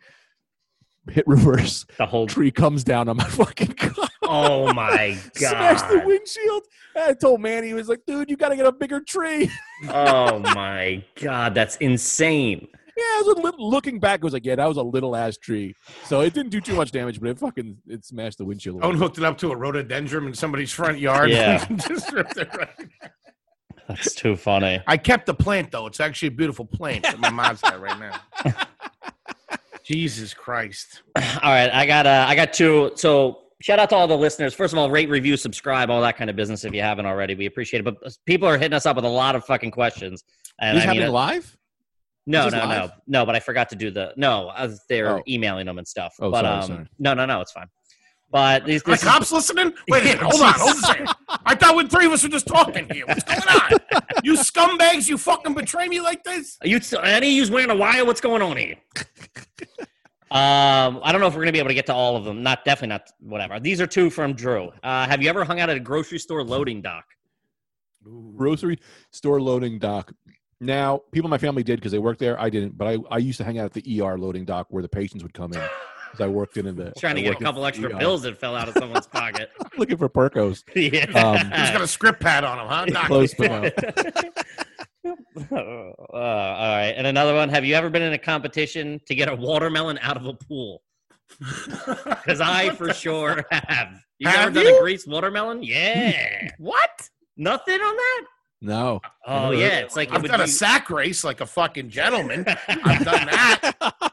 [1.10, 1.86] hit reverse.
[1.98, 2.26] The whole.
[2.26, 4.08] Tree comes down on my fucking car.
[4.22, 5.50] Oh my God.
[5.78, 6.62] Smashed the windshield.
[6.96, 9.50] I told Manny, he was like, dude, you got to get a bigger tree.
[9.88, 11.54] Oh my god.
[11.54, 12.68] That's insane.
[12.96, 15.16] Yeah, it was a little, looking back, it was like, yeah, that was a little
[15.16, 15.74] ass tree.
[16.04, 18.74] So it didn't do too much damage, but it fucking it smashed the windshield.
[18.74, 21.30] a little Owen hooked it up to a rhododendron in somebody's front yard.
[21.30, 21.64] Yeah.
[21.88, 22.68] Just ripped it right-
[23.88, 24.80] That's too funny.
[24.86, 25.86] I kept the plant though.
[25.86, 28.52] It's actually a beautiful plant that my mom's got right now.
[29.84, 31.02] Jesus Christ.
[31.16, 32.92] All right, I got uh, I got two.
[32.94, 34.54] So shout out to all the listeners.
[34.54, 36.64] First of all, rate, review, subscribe, all that kind of business.
[36.64, 37.82] If you haven't already, we appreciate it.
[37.84, 40.24] But people are hitting us up with a lot of fucking questions.
[40.58, 41.56] And This I mean, happening uh, live?
[42.26, 43.26] No, is this no, no, no.
[43.26, 44.48] But I forgot to do the no.
[44.48, 45.22] uh, They're Oh.
[45.28, 46.14] emailing them and stuff.
[46.20, 46.86] Oh, but sorry, um, sorry.
[46.98, 47.40] no, no, no.
[47.40, 47.66] It's fine.
[48.30, 49.72] But these, Are the cops listening?
[49.88, 50.22] Wait a minute.
[50.22, 50.54] Hold on.
[50.54, 51.08] Hold on a second.
[51.46, 53.06] I thought we three of us were just talking here.
[53.06, 53.78] What's going on?
[54.24, 56.56] You scumbags, you fucking betray me like this?
[56.62, 58.06] Are you any of you's wearing a wire?
[58.06, 58.76] What's going on here?
[60.30, 62.42] um, I don't know if we're gonna be able to get to all of them.
[62.42, 63.10] Not definitely not.
[63.20, 63.60] Whatever.
[63.60, 64.70] These are two from Drew.
[64.82, 67.04] Uh, have you ever hung out at a grocery store loading dock?
[68.36, 68.78] grocery
[69.12, 70.12] store loading dock.
[70.60, 72.40] Now, people in my family did because they worked there.
[72.40, 74.82] I didn't, but I, I used to hang out at the ER loading dock where
[74.82, 75.60] the patients would come in.
[76.14, 77.98] Because I worked in the Trying to get a couple extra ER.
[77.98, 79.50] pills that fell out of someone's pocket.
[79.78, 80.62] looking for Percos.
[80.76, 81.06] yeah.
[81.20, 82.84] Um, He's got a script pad on him, huh?
[82.84, 83.06] Doc?
[83.06, 85.14] Close, but no.
[85.52, 85.56] uh,
[86.12, 86.94] all right.
[86.96, 87.48] And another one.
[87.48, 90.82] Have you ever been in a competition to get a watermelon out of a pool?
[91.40, 93.94] Because I for sure have.
[94.20, 94.76] You Have ever done you?
[94.78, 95.64] a greased watermelon?
[95.64, 96.48] Yeah.
[96.58, 97.10] What?
[97.36, 98.22] Nothing on that?
[98.64, 99.02] No.
[99.26, 102.44] Oh yeah, it's like I've would done a sack race like a fucking gentleman.
[102.68, 103.72] I've done that.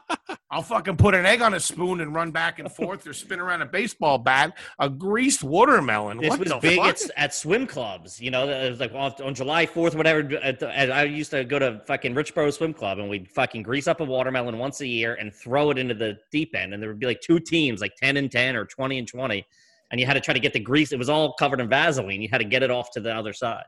[0.52, 3.40] I'll fucking put an egg on a spoon and run back and forth or spin
[3.40, 4.58] around a baseball bat.
[4.78, 6.18] A greased watermelon.
[6.18, 8.20] This what was the big at, at swim clubs.
[8.20, 10.20] You know, it was like on, on July 4th, whatever.
[10.42, 13.62] At the, at, I used to go to fucking Richboro Swim Club and we'd fucking
[13.62, 16.74] grease up a watermelon once a year and throw it into the deep end.
[16.74, 19.46] And there would be like two teams, like 10 and 10 or 20 and 20.
[19.90, 20.92] And you had to try to get the grease.
[20.92, 22.20] It was all covered in Vaseline.
[22.20, 23.64] You had to get it off to the other side.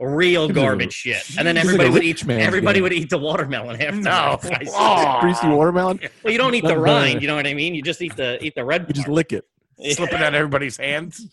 [0.00, 1.22] Real garbage shit.
[1.38, 2.26] And then this is like everybody would rich eat.
[2.26, 2.82] man's Everybody game.
[2.82, 4.00] would eat the watermelon after.
[4.00, 4.38] No.
[4.74, 5.18] Oh.
[5.20, 6.00] Greasy watermelon.
[6.24, 7.22] Well, you don't eat the rind.
[7.22, 7.74] You know what I mean?
[7.74, 8.86] You just eat the eat the red.
[8.88, 9.44] You just lick it.
[9.92, 11.28] Slipping out of everybody's hands.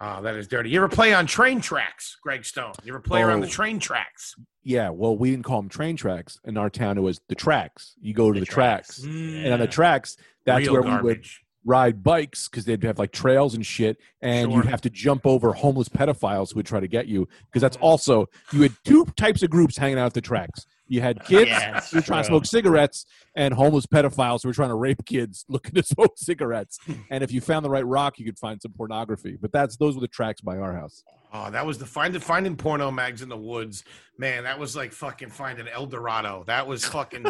[0.00, 0.70] Oh, that is dirty.
[0.70, 2.72] You ever play on train tracks, Greg Stone?
[2.84, 3.50] You ever play around the Oh.
[3.50, 4.34] train tracks?
[4.62, 6.38] Yeah, well, we didn't call them train tracks.
[6.44, 7.94] In our town, it was the tracks.
[8.00, 9.00] You go to The the, tracks.
[9.00, 9.04] tracks.
[9.04, 11.42] And on the tracks, that's Real where we would garbage.
[11.64, 14.56] Ride bikes because they'd have like trails and shit, and Sure.
[14.56, 17.28] you'd have to jump over homeless pedophiles who would try to get you.
[17.46, 17.82] Because that's mm.
[17.82, 20.66] also you had two types of groups hanging out at the tracks.
[20.90, 24.54] You had kids Yeah, who were trying to smoke cigarettes, and homeless pedophiles who were
[24.54, 26.78] trying to rape kids looking to smoke cigarettes.
[27.10, 29.38] and if you found the right rock, you could find some pornography.
[29.40, 31.04] But that's those were the tracks by our house.
[31.32, 33.84] Oh, that was the find the finding porno mags in the woods.
[34.18, 36.42] Man, that was like fucking finding El Dorado.
[36.48, 37.24] That was fucking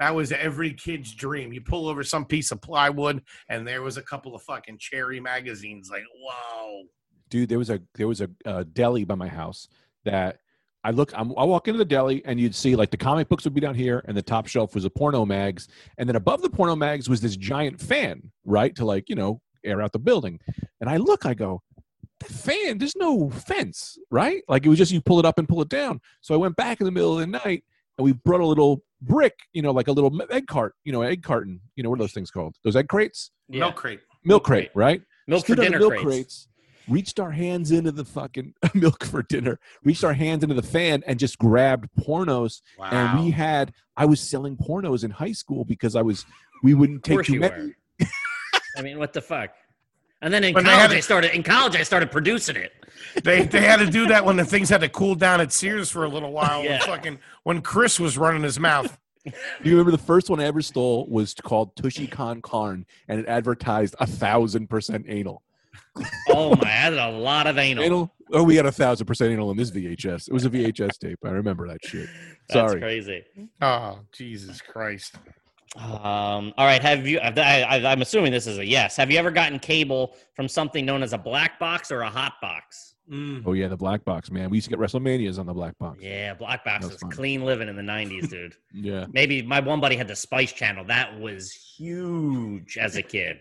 [0.00, 1.52] that was every kid's dream.
[1.52, 5.20] You pull over some piece of plywood and there was a couple of fucking cherry
[5.20, 5.88] magazines.
[5.88, 6.82] Like, whoa.
[7.28, 9.68] dude there was a there was a, uh deli by my house
[10.04, 10.38] that
[10.84, 13.44] i look I'm, i walk into the deli and you'd see like the comic books
[13.44, 15.68] would be down here and the top shelf was the porno mags.
[15.98, 19.40] And then above the porno mags was this giant fan right to like you know
[19.64, 20.40] air out the building.
[20.80, 21.62] And i look i go
[22.20, 24.42] that fan there's no fence right?
[24.48, 26.00] Like it was just you pull it up and pull it down.
[26.20, 27.64] So i went back in the middle of the night
[27.96, 31.02] and we brought a little brick you know like a little egg cart you know
[31.02, 32.56] egg carton you know what are those things called?
[32.64, 33.30] Those egg crates?
[33.48, 33.60] Yeah.
[33.60, 34.00] Milk crate.
[34.24, 35.02] milk crate right?
[35.26, 36.04] Milk for stood on the dinner milk crates.
[36.06, 36.48] crates,
[36.88, 41.02] reached our hands into the fucking milk for dinner, reached our hands into the fan
[41.06, 42.62] and just grabbed pornos.
[42.78, 42.88] Wow.
[42.90, 46.24] And we had, I was selling pornos in high school because I was,
[46.62, 47.74] we wouldn't Of take course too you many.
[48.00, 48.06] were.
[48.76, 49.50] I mean, what the fuck?
[50.20, 51.34] And then in But they college, I started.
[51.36, 52.72] In college, I started producing it.
[53.22, 55.90] they they had to do that when the things had to cool down at Sears
[55.92, 56.64] for a little while.
[56.64, 56.78] Yeah.
[56.80, 58.98] When fucking when Chris was running his mouth.
[59.24, 59.32] Do
[59.62, 63.26] you remember the first one I ever stole was called Tushy Con Carn and it
[63.26, 65.42] advertised a thousand percent anal.
[66.30, 67.84] Oh my, I had a lot of anal.
[67.84, 68.14] Anal?
[68.32, 70.28] Oh, we had a thousand percent anal in this VHS.
[70.28, 71.18] It was a VHS tape.
[71.24, 72.08] I remember that shit.
[72.48, 72.80] That's Sorry.
[72.80, 73.24] crazy.
[73.60, 75.16] Oh, Jesus Christ.
[75.76, 77.18] Um, all right, have you?
[77.20, 78.96] I, I, I'm assuming this is a yes.
[78.96, 82.34] Have you ever gotten cable from something known as a black box or a hot
[82.40, 82.94] box?
[83.10, 83.42] Mm.
[83.46, 84.50] Oh, yeah, the black box, man.
[84.50, 85.98] We used to get WrestleManias on the black box.
[86.02, 88.54] Yeah, black box That's was clean living in the '90s, dude.
[88.72, 89.06] Yeah.
[89.12, 90.84] Maybe my one buddy had the Spice Channel.
[90.84, 93.38] That was huge as a kid.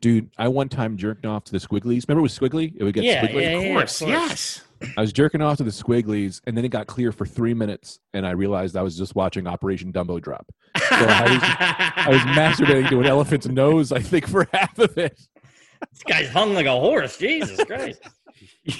[0.00, 2.06] Dude, I one time jerked off to the Squigglies.
[2.08, 2.72] Remember it was Squiggly?
[2.76, 3.42] It would get Yeah, Squiggly.
[3.42, 4.20] yeah, Of yeah, course, of course.
[4.20, 4.62] yes.
[4.96, 8.00] I was jerking off to the Squigglies, and then it got clear for three minutes,
[8.14, 10.46] and I realized I was just watching Operation Dumbo Drop.
[10.74, 15.20] I I was masturbating to an elephant's nose, I think, for half of it.
[15.92, 17.16] This guy's hung like a horse.
[17.16, 18.00] Jesus Christ.
[18.64, 18.78] Dude,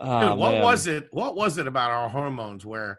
[0.00, 1.08] ah, what was it?
[1.12, 2.98] What was it about our hormones where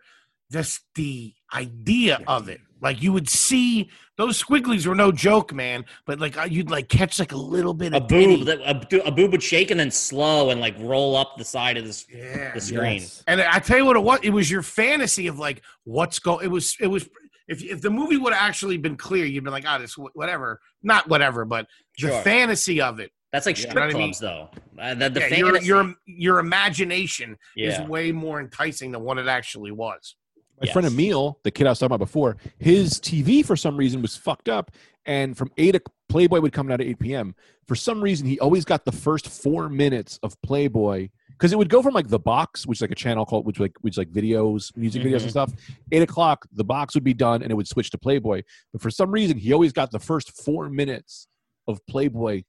[0.51, 2.61] just the idea of it?
[2.81, 5.85] Like you would see those squigglies were no joke, man.
[6.05, 8.37] But like you'd like catch like a little bit a of titty.
[8.37, 8.45] boob?
[8.45, 8.59] That,
[8.93, 11.85] a, a boob would shake and then slow and like roll up the side of
[11.85, 12.53] this Yeah.
[12.53, 13.01] the screen.
[13.01, 13.23] Yes.
[13.27, 14.19] And I tell you what it was.
[14.23, 16.45] It was your fantasy of like what's going.
[16.45, 16.75] It was.
[16.79, 17.09] It was.
[17.47, 20.59] If if the movie would have actually been clear, you'd been like, ah, this whatever.
[20.83, 21.67] Not whatever, but
[21.99, 23.11] the fantasy of it.
[23.31, 24.13] That's like strip You know what I mean?
[24.13, 24.49] clubs, though.
[24.79, 27.81] Uh, the the Yeah, your, your your imagination yeah.
[27.83, 30.15] is way more enticing than what it actually was.
[30.61, 34.01] My friend Emil, the kid I was talking about before, his TV for some reason
[34.01, 34.71] was fucked up,
[35.05, 35.75] and from eight,
[36.09, 37.35] Playboy would come out at eight p.m.
[37.67, 41.69] For some reason, he always got the first four minutes of Playboy because it would
[41.69, 44.09] go from like the box, which is like a channel called which like which like
[44.09, 45.21] videos, music videos Mhm.
[45.23, 45.53] and stuff.
[45.91, 48.43] Eight o'clock, the box would be done, and it would switch to Playboy.
[48.71, 51.27] But for some reason, he always got the first four minutes
[51.67, 52.43] of Playboy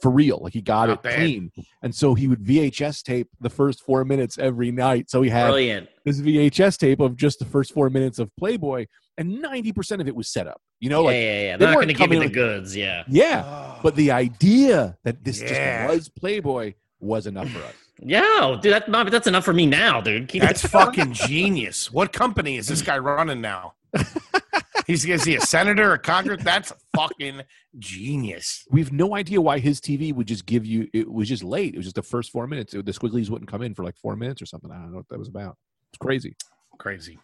[0.00, 1.16] for real, like he got Not it bad.
[1.16, 1.50] clean,
[1.82, 5.10] and so he would VHS tape the first four minutes every night.
[5.10, 5.88] So he had Brilliant.
[6.04, 8.86] this VHS tape of just the first four minutes of Playboy,
[9.18, 10.60] and ninety percent of it was set up.
[10.80, 11.56] You know, yeah, like yeah, yeah.
[11.56, 12.76] they They're not weren't going to give you coming the with- goods.
[12.76, 13.04] Yeah.
[13.08, 13.70] yeah.
[13.82, 15.86] But the idea that this Yeah.
[15.86, 17.74] just was Playboy was enough for us.
[18.00, 20.26] Yeah, dude, that, no, that's enough for me now, dude.
[20.26, 21.92] Keep That's fucking genius.
[21.92, 23.74] What company is this guy running now?
[24.86, 26.42] He's is he a senator or Congress?
[26.42, 27.42] That's fucking
[27.78, 28.66] genius.
[28.70, 30.88] We have no idea why his TV would just give you.
[30.92, 31.74] It was just late.
[31.74, 32.72] It was just the first four minutes.
[32.72, 34.70] The squigglies wouldn't come in for like four minutes or something.
[34.70, 35.56] I don't know what that was about.
[35.90, 36.36] It's crazy.
[36.78, 37.18] Crazy.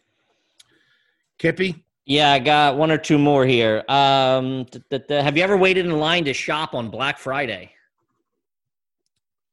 [1.39, 3.83] Kippy, Yeah, I got one or two more here.
[3.89, 7.73] Um, th- th- th- have you ever waited in line to shop on Black Friday?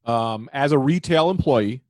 [0.05, 1.81] Um, as a retail employee,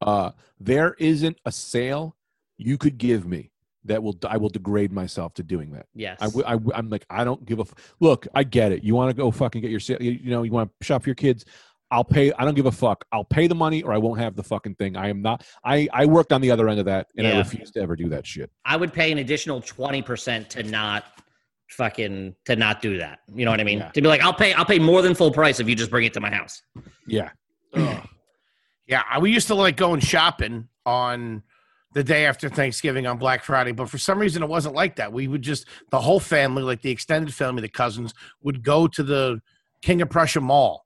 [0.00, 2.16] uh, there isn't a sale
[2.56, 3.50] you could give me
[3.86, 5.86] that will I will degrade myself to doing that.
[5.94, 6.18] Yes.
[6.20, 8.26] I, w- I w- I'm like I don't give a f- look.
[8.34, 8.84] I get it.
[8.84, 9.80] You want to go fucking get your.
[10.00, 11.44] You, you know you want to shop for your kids.
[11.90, 12.32] I'll pay.
[12.32, 13.04] I don't give a fuck.
[13.12, 14.96] I'll pay the money or I won't have the fucking thing.
[14.96, 15.44] I am not.
[15.64, 17.38] I I worked on the other end of that and I Yeah.
[17.38, 18.50] refuse to ever do that shit.
[18.64, 21.04] I would pay an additional twenty percent to not
[21.70, 23.20] fucking to not do that.
[23.34, 23.78] You know what I mean?
[23.78, 23.90] Yeah.
[23.90, 26.04] To be like, I'll pay, I'll pay more than full price if you just bring
[26.04, 26.62] it to my house.
[27.06, 27.30] Yeah.
[28.86, 31.42] yeah, I- we used to like going shopping on
[31.96, 35.10] the day after Thanksgiving on Black Friday, but for some reason it wasn't like that.
[35.14, 39.02] We would just the whole family, like the extended family, the cousins, would go to
[39.02, 39.40] the
[39.80, 40.84] King of Prussia Mall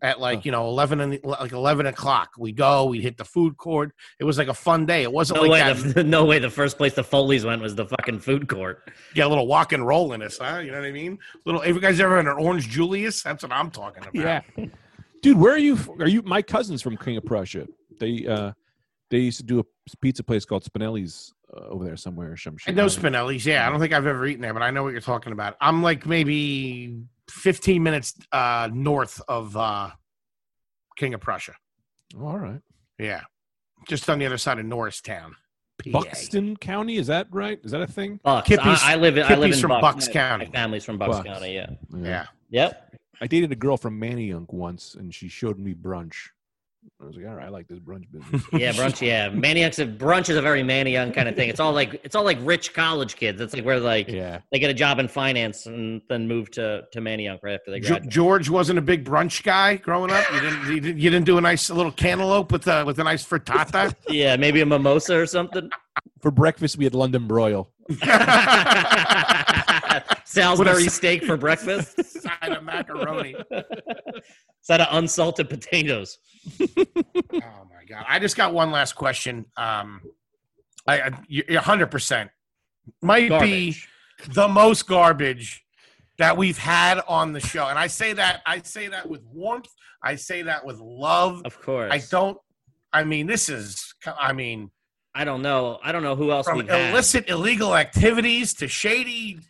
[0.00, 2.30] at like you know eleven and like eleven o'clock.
[2.38, 3.92] We go, we hit the food court.
[4.18, 5.02] It was like a fun day.
[5.02, 5.94] It wasn't No like way, that.
[5.94, 6.38] the, no way.
[6.38, 8.90] The first place the Foley's went was the fucking food court.
[9.14, 10.60] yeah, a little walk and roll in us, huh?
[10.60, 11.18] You know what I mean?
[11.44, 11.60] Little.
[11.60, 13.22] if you guys ever had an Orange Julius?
[13.22, 14.14] That's what I'm talking about.
[14.14, 14.40] Yeah.
[15.20, 15.78] Dude, where are you?
[16.00, 17.66] Are you my cousins from King of Prussia?
[18.00, 18.52] They uh
[19.10, 22.54] they used to do a pizza place called Spinelli's uh, over there somewhere or some
[22.54, 22.74] I shit.
[22.74, 23.46] know Spinelli's.
[23.46, 25.56] Yeah, I don't think I've ever eaten there, but I know what you're talking about.
[25.60, 26.98] I'm like maybe
[27.30, 29.90] 15 minutes uh, north of uh,
[30.96, 31.54] King of Prussia.
[32.18, 32.60] Oh, all right.
[32.98, 33.20] Yeah,
[33.88, 35.36] just on the other side of Norristown.
[35.84, 35.90] PA.
[35.90, 37.60] Buxton County, is that right?
[37.62, 38.18] Is that a thing?
[38.24, 38.48] Bucks.
[38.48, 39.24] Kippy's- I, I live in.
[39.24, 39.82] I live in from Bucks.
[39.82, 40.46] Bucks County.
[40.46, 41.28] My family's from Bucks, Bucks.
[41.28, 41.54] County.
[41.54, 41.70] Yeah.
[41.94, 42.26] Yeah.
[42.50, 42.94] Yep.
[43.20, 46.14] I dated a girl from Manayunk once, and she showed me brunch.
[47.00, 48.42] I was like, all right, I like this brunch business.
[48.52, 49.00] Yeah, brunch.
[49.06, 51.48] Yeah, Manayunk's a brunch is a very Manayunk kind of thing.
[51.48, 53.40] It's all like it's all like rich college kids.
[53.40, 54.40] It's like where like yeah.
[54.50, 57.80] they get a job in finance and then move to to Manayunk right after they
[57.80, 58.10] Ge- graduate.
[58.10, 60.24] George wasn't a big brunch guy growing up.
[60.32, 60.66] You didn't.
[60.66, 63.94] You didn't, you didn't do a nice little cantaloupe with a with a nice frittata.
[64.08, 65.70] yeah, maybe a mimosa or something.
[66.20, 67.70] For breakfast, we had London broil.
[70.24, 72.02] Salisbury steak for breakfast.
[72.04, 73.36] Side of macaroni.
[74.62, 76.18] Side of unsalted potatoes.
[76.60, 78.04] Oh my god!
[78.08, 79.46] I just got one last question.
[79.56, 80.00] Um,
[80.86, 81.10] I,
[81.50, 82.30] I hundred percent
[83.02, 83.76] might be
[84.28, 85.64] the most garbage
[86.18, 89.68] that we've had on the show, and I say that I say that with warmth.
[90.02, 91.42] I say that with love.
[91.44, 91.92] Of course.
[91.92, 92.38] I don't.
[92.92, 93.94] I mean, this is.
[94.06, 94.70] I mean,
[95.14, 95.78] I don't know.
[95.82, 96.90] I don't know who else from we've had.
[96.90, 99.40] illicit, illegal activities to shady.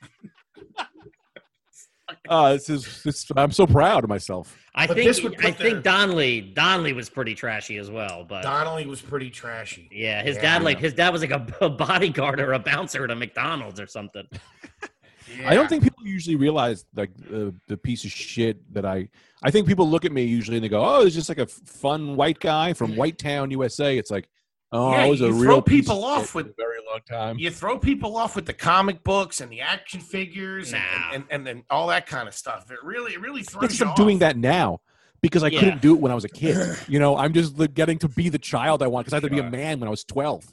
[2.29, 4.57] Uh, this is this, I'm so proud of myself.
[4.79, 7.91] I But think this would I put think their- Donnelly Donnelly was pretty trashy as
[7.91, 9.89] well, but Donnelly was pretty trashy.
[9.91, 10.43] yeah, his Yeah.
[10.43, 13.81] dad like his dad was like a, a bodyguard or a bouncer at a McDonald's
[13.81, 14.27] or something.
[15.45, 19.09] I don't think people usually realize like the the piece of shit that I.
[19.43, 21.43] I think people look at me usually and they go, "Oh, it's just like a
[21.43, 24.29] f- fun white guy from White Town, USA." It's like,
[24.77, 26.79] oh, Yeah, I was a you real throw piece people of off with- a very
[26.89, 27.39] long time.
[27.39, 31.11] you throw people off with the comic books and the action figures and, Nah.
[31.15, 32.71] and, and, then all that kind of stuff.
[32.71, 33.97] It really, it really throws Because I'm off.
[33.97, 34.81] doing that now
[35.21, 35.59] because I Yeah.
[35.61, 36.57] couldn't do it when I was a kid.
[36.89, 39.31] You know, I'm just getting to be the child I want because I had to
[39.31, 40.45] be a man when I was 12.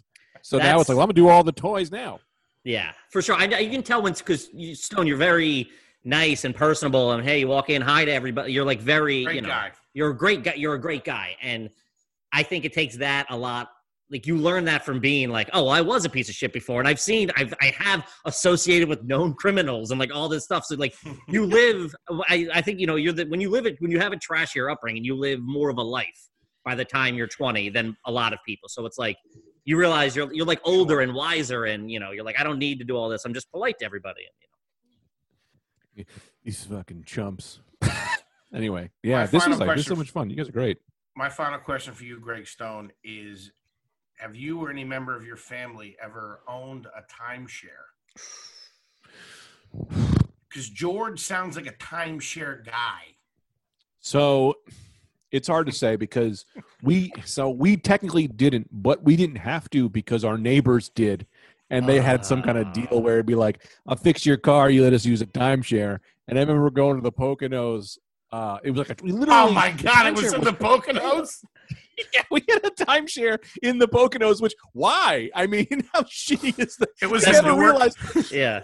[0.41, 2.19] So now it's like, well, I'm gonna do all the toys now.
[2.65, 3.35] Yeah, for sure.
[3.35, 5.69] I, you can tell when because you, Stone, you're very
[6.05, 8.51] nice and personable, and hey, you walk in, hi to everybody.
[8.51, 9.71] You're like very, Great you know, guy.
[9.93, 10.53] you're a great guy.
[10.55, 11.69] You're a great guy, and
[12.33, 13.69] I think it takes that a lot.
[14.11, 16.79] Like you learn that from being like, oh, I was a piece of shit before,
[16.79, 20.65] and I've seen, I've, I have associated with known criminals and like all this stuff.
[20.65, 20.93] So like,
[21.27, 21.95] you live.
[22.29, 24.17] I, I think you know, you're the when you live it when you have a
[24.17, 26.29] trashier upbringing, you live more of a life
[26.63, 28.69] by the time you're 20 than a lot of people.
[28.69, 29.17] So it's like
[29.65, 32.59] you realize you're you're like older and wiser, and you know, you're like, I don't
[32.59, 33.25] need to do all this.
[33.25, 34.21] I'm just polite to everybody.
[34.25, 34.47] and,
[35.95, 37.59] You know These fucking chumps.
[38.53, 40.29] anyway, yeah, My this is like this is so much fun.
[40.29, 40.77] You guys are great.
[41.15, 43.51] My final question for you, Greg Stone, is:
[44.23, 47.91] Have you or any member of your family ever owned a timeshare?
[50.47, 53.17] Because George sounds like a timeshare guy.
[53.99, 54.55] So
[55.33, 56.45] It's hard to say because
[56.81, 61.27] we so we technically didn't, but we didn't have to because our neighbors did,
[61.69, 64.69] and they had some kind of deal where it'd be like, "I'll fix your car,
[64.69, 65.99] you let us use a timeshare."
[66.29, 67.97] And I remember going to the Poconos.
[68.31, 69.49] Uh, it was like a we literally.
[69.49, 71.43] Oh my god, it was in the Poconos.
[72.13, 74.41] yeah, we had a timeshare in the Poconos.
[74.41, 75.29] Which why?
[75.35, 76.89] I mean, how shitty is that?
[77.01, 77.97] It was I never realized
[78.31, 78.61] Yeah.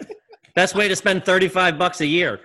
[0.54, 2.40] Best way to spend 35 bucks a year.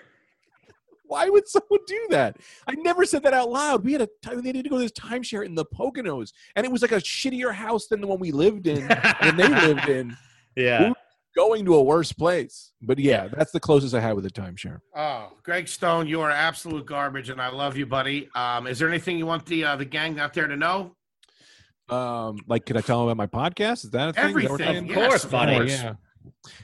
[1.07, 2.37] why would someone do that?
[2.67, 3.83] I never said that out loud.
[3.83, 6.65] We had a time they needed to go to this timeshare in the Poconos, and
[6.65, 9.89] it was like a shittier house than the one we lived in and they lived
[9.89, 10.15] in.
[10.55, 10.93] Yeah.
[11.35, 12.71] Going to a worse place.
[12.81, 14.79] But yeah, that's the closest I had with a timeshare.
[14.95, 18.29] Oh, Greg Stone, you are absolute garbage, and I love you, buddy.
[18.35, 20.95] Um, is there anything you want the uh, the gang out there to know?
[21.89, 23.83] Um, like, could I tell them about my podcast?
[23.83, 24.29] Is that a thing?
[24.29, 25.55] Is that we're Everything, talking Of course, yes, buddy.
[25.55, 25.93] Oh, yeah.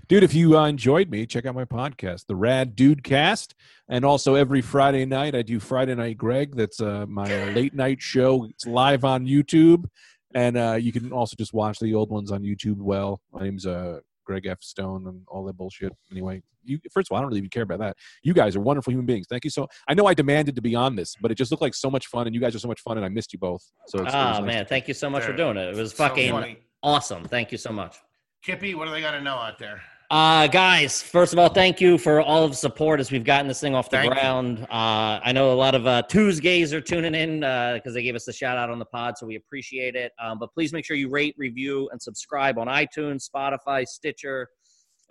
[0.07, 3.55] Dude, if you uh, enjoyed me, check out my podcast, The Rad Dude Cast.
[3.89, 6.55] And also every Friday night, I do Friday Night Greg.
[6.55, 8.45] That's uh, my uh, late night show.
[8.45, 9.85] It's live on YouTube.
[10.33, 12.77] And uh, you can also just watch the old ones on YouTube.
[12.77, 14.61] Well, my name's uh, Greg F.
[14.61, 15.93] Stone and all that bullshit.
[16.11, 17.97] Anyway, you, first of all, I don't really even care about that.
[18.23, 19.25] You guys are wonderful human beings.
[19.29, 21.61] Thank you so I know I demanded to be on this, but it just looked
[21.61, 22.27] like so much fun.
[22.27, 22.97] And you guys are so much fun.
[22.97, 23.63] And I missed you both.
[23.87, 24.55] So it's, it ah, was Oh, nice.
[24.55, 24.65] man.
[24.67, 25.69] Thank you so much for doing it.
[25.69, 26.57] It was So fucking funny.
[26.83, 27.23] awesome.
[27.25, 27.97] Thank you so much.
[28.43, 29.81] Kippy, what do they got to know out there?
[30.11, 33.47] Uh, guys, first of all, thank you for all of the support as we've gotten
[33.47, 34.63] this thing off the Thank ground.
[34.63, 38.25] Uh, I know a lot of uh, Tuesdays are tuning in because they gave us
[38.25, 40.11] the shout out on the pod, so we appreciate it.
[40.21, 44.49] Um, but please make sure you rate, review, and subscribe on iTunes, Spotify, Stitcher,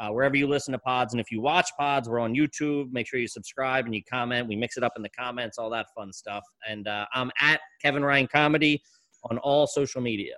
[0.01, 1.15] uh, wherever you listen to pods.
[1.15, 2.93] And if you watch pods, we're on YouTube.
[2.93, 4.49] Make sure you subscribe and you comment.
[4.49, 6.45] We mix it up in the comments, all that fun stuff.
[6.69, 8.83] And uh, I'm at Kevin Ryan Comedy
[9.31, 10.35] on all social media.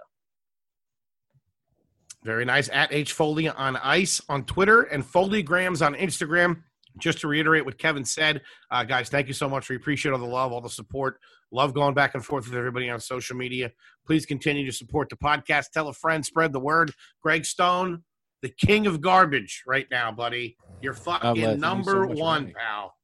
[2.24, 2.68] Very nice.
[2.72, 6.62] At H Foley on Ice on Twitter and Foleygrams on Instagram.
[6.98, 9.70] Just to reiterate what Kevin said, uh, guys, thank you so much.
[9.70, 11.18] We appreciate all the love, all the support.
[11.50, 13.72] Love going back and forth with everybody on social media.
[14.06, 15.70] Please continue to support the podcast.
[15.70, 16.92] Tell a friend, spread the word.
[17.22, 18.02] Greg Stone,
[18.42, 20.58] the king of garbage right now, buddy.
[20.82, 22.94] You're fucking Thank you so number one, pal.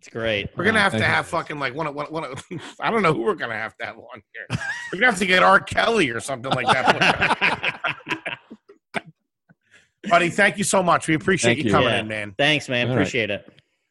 [0.00, 0.48] It's great.
[0.56, 2.42] We're gonna Oh, have to have fucking like one of one, one of,
[2.80, 4.58] I don't know who we're gonna have to have on here.
[4.92, 5.60] We're gonna have to get R.
[5.60, 7.96] Kelly or something like that.
[10.08, 11.08] Buddy, thank you so much.
[11.08, 11.70] We appreciate Thank you you.
[11.72, 12.00] coming Yeah.
[12.00, 12.34] in, man.
[12.38, 12.88] Thanks, man.
[12.88, 13.02] All right.
[13.02, 13.46] Appreciate it.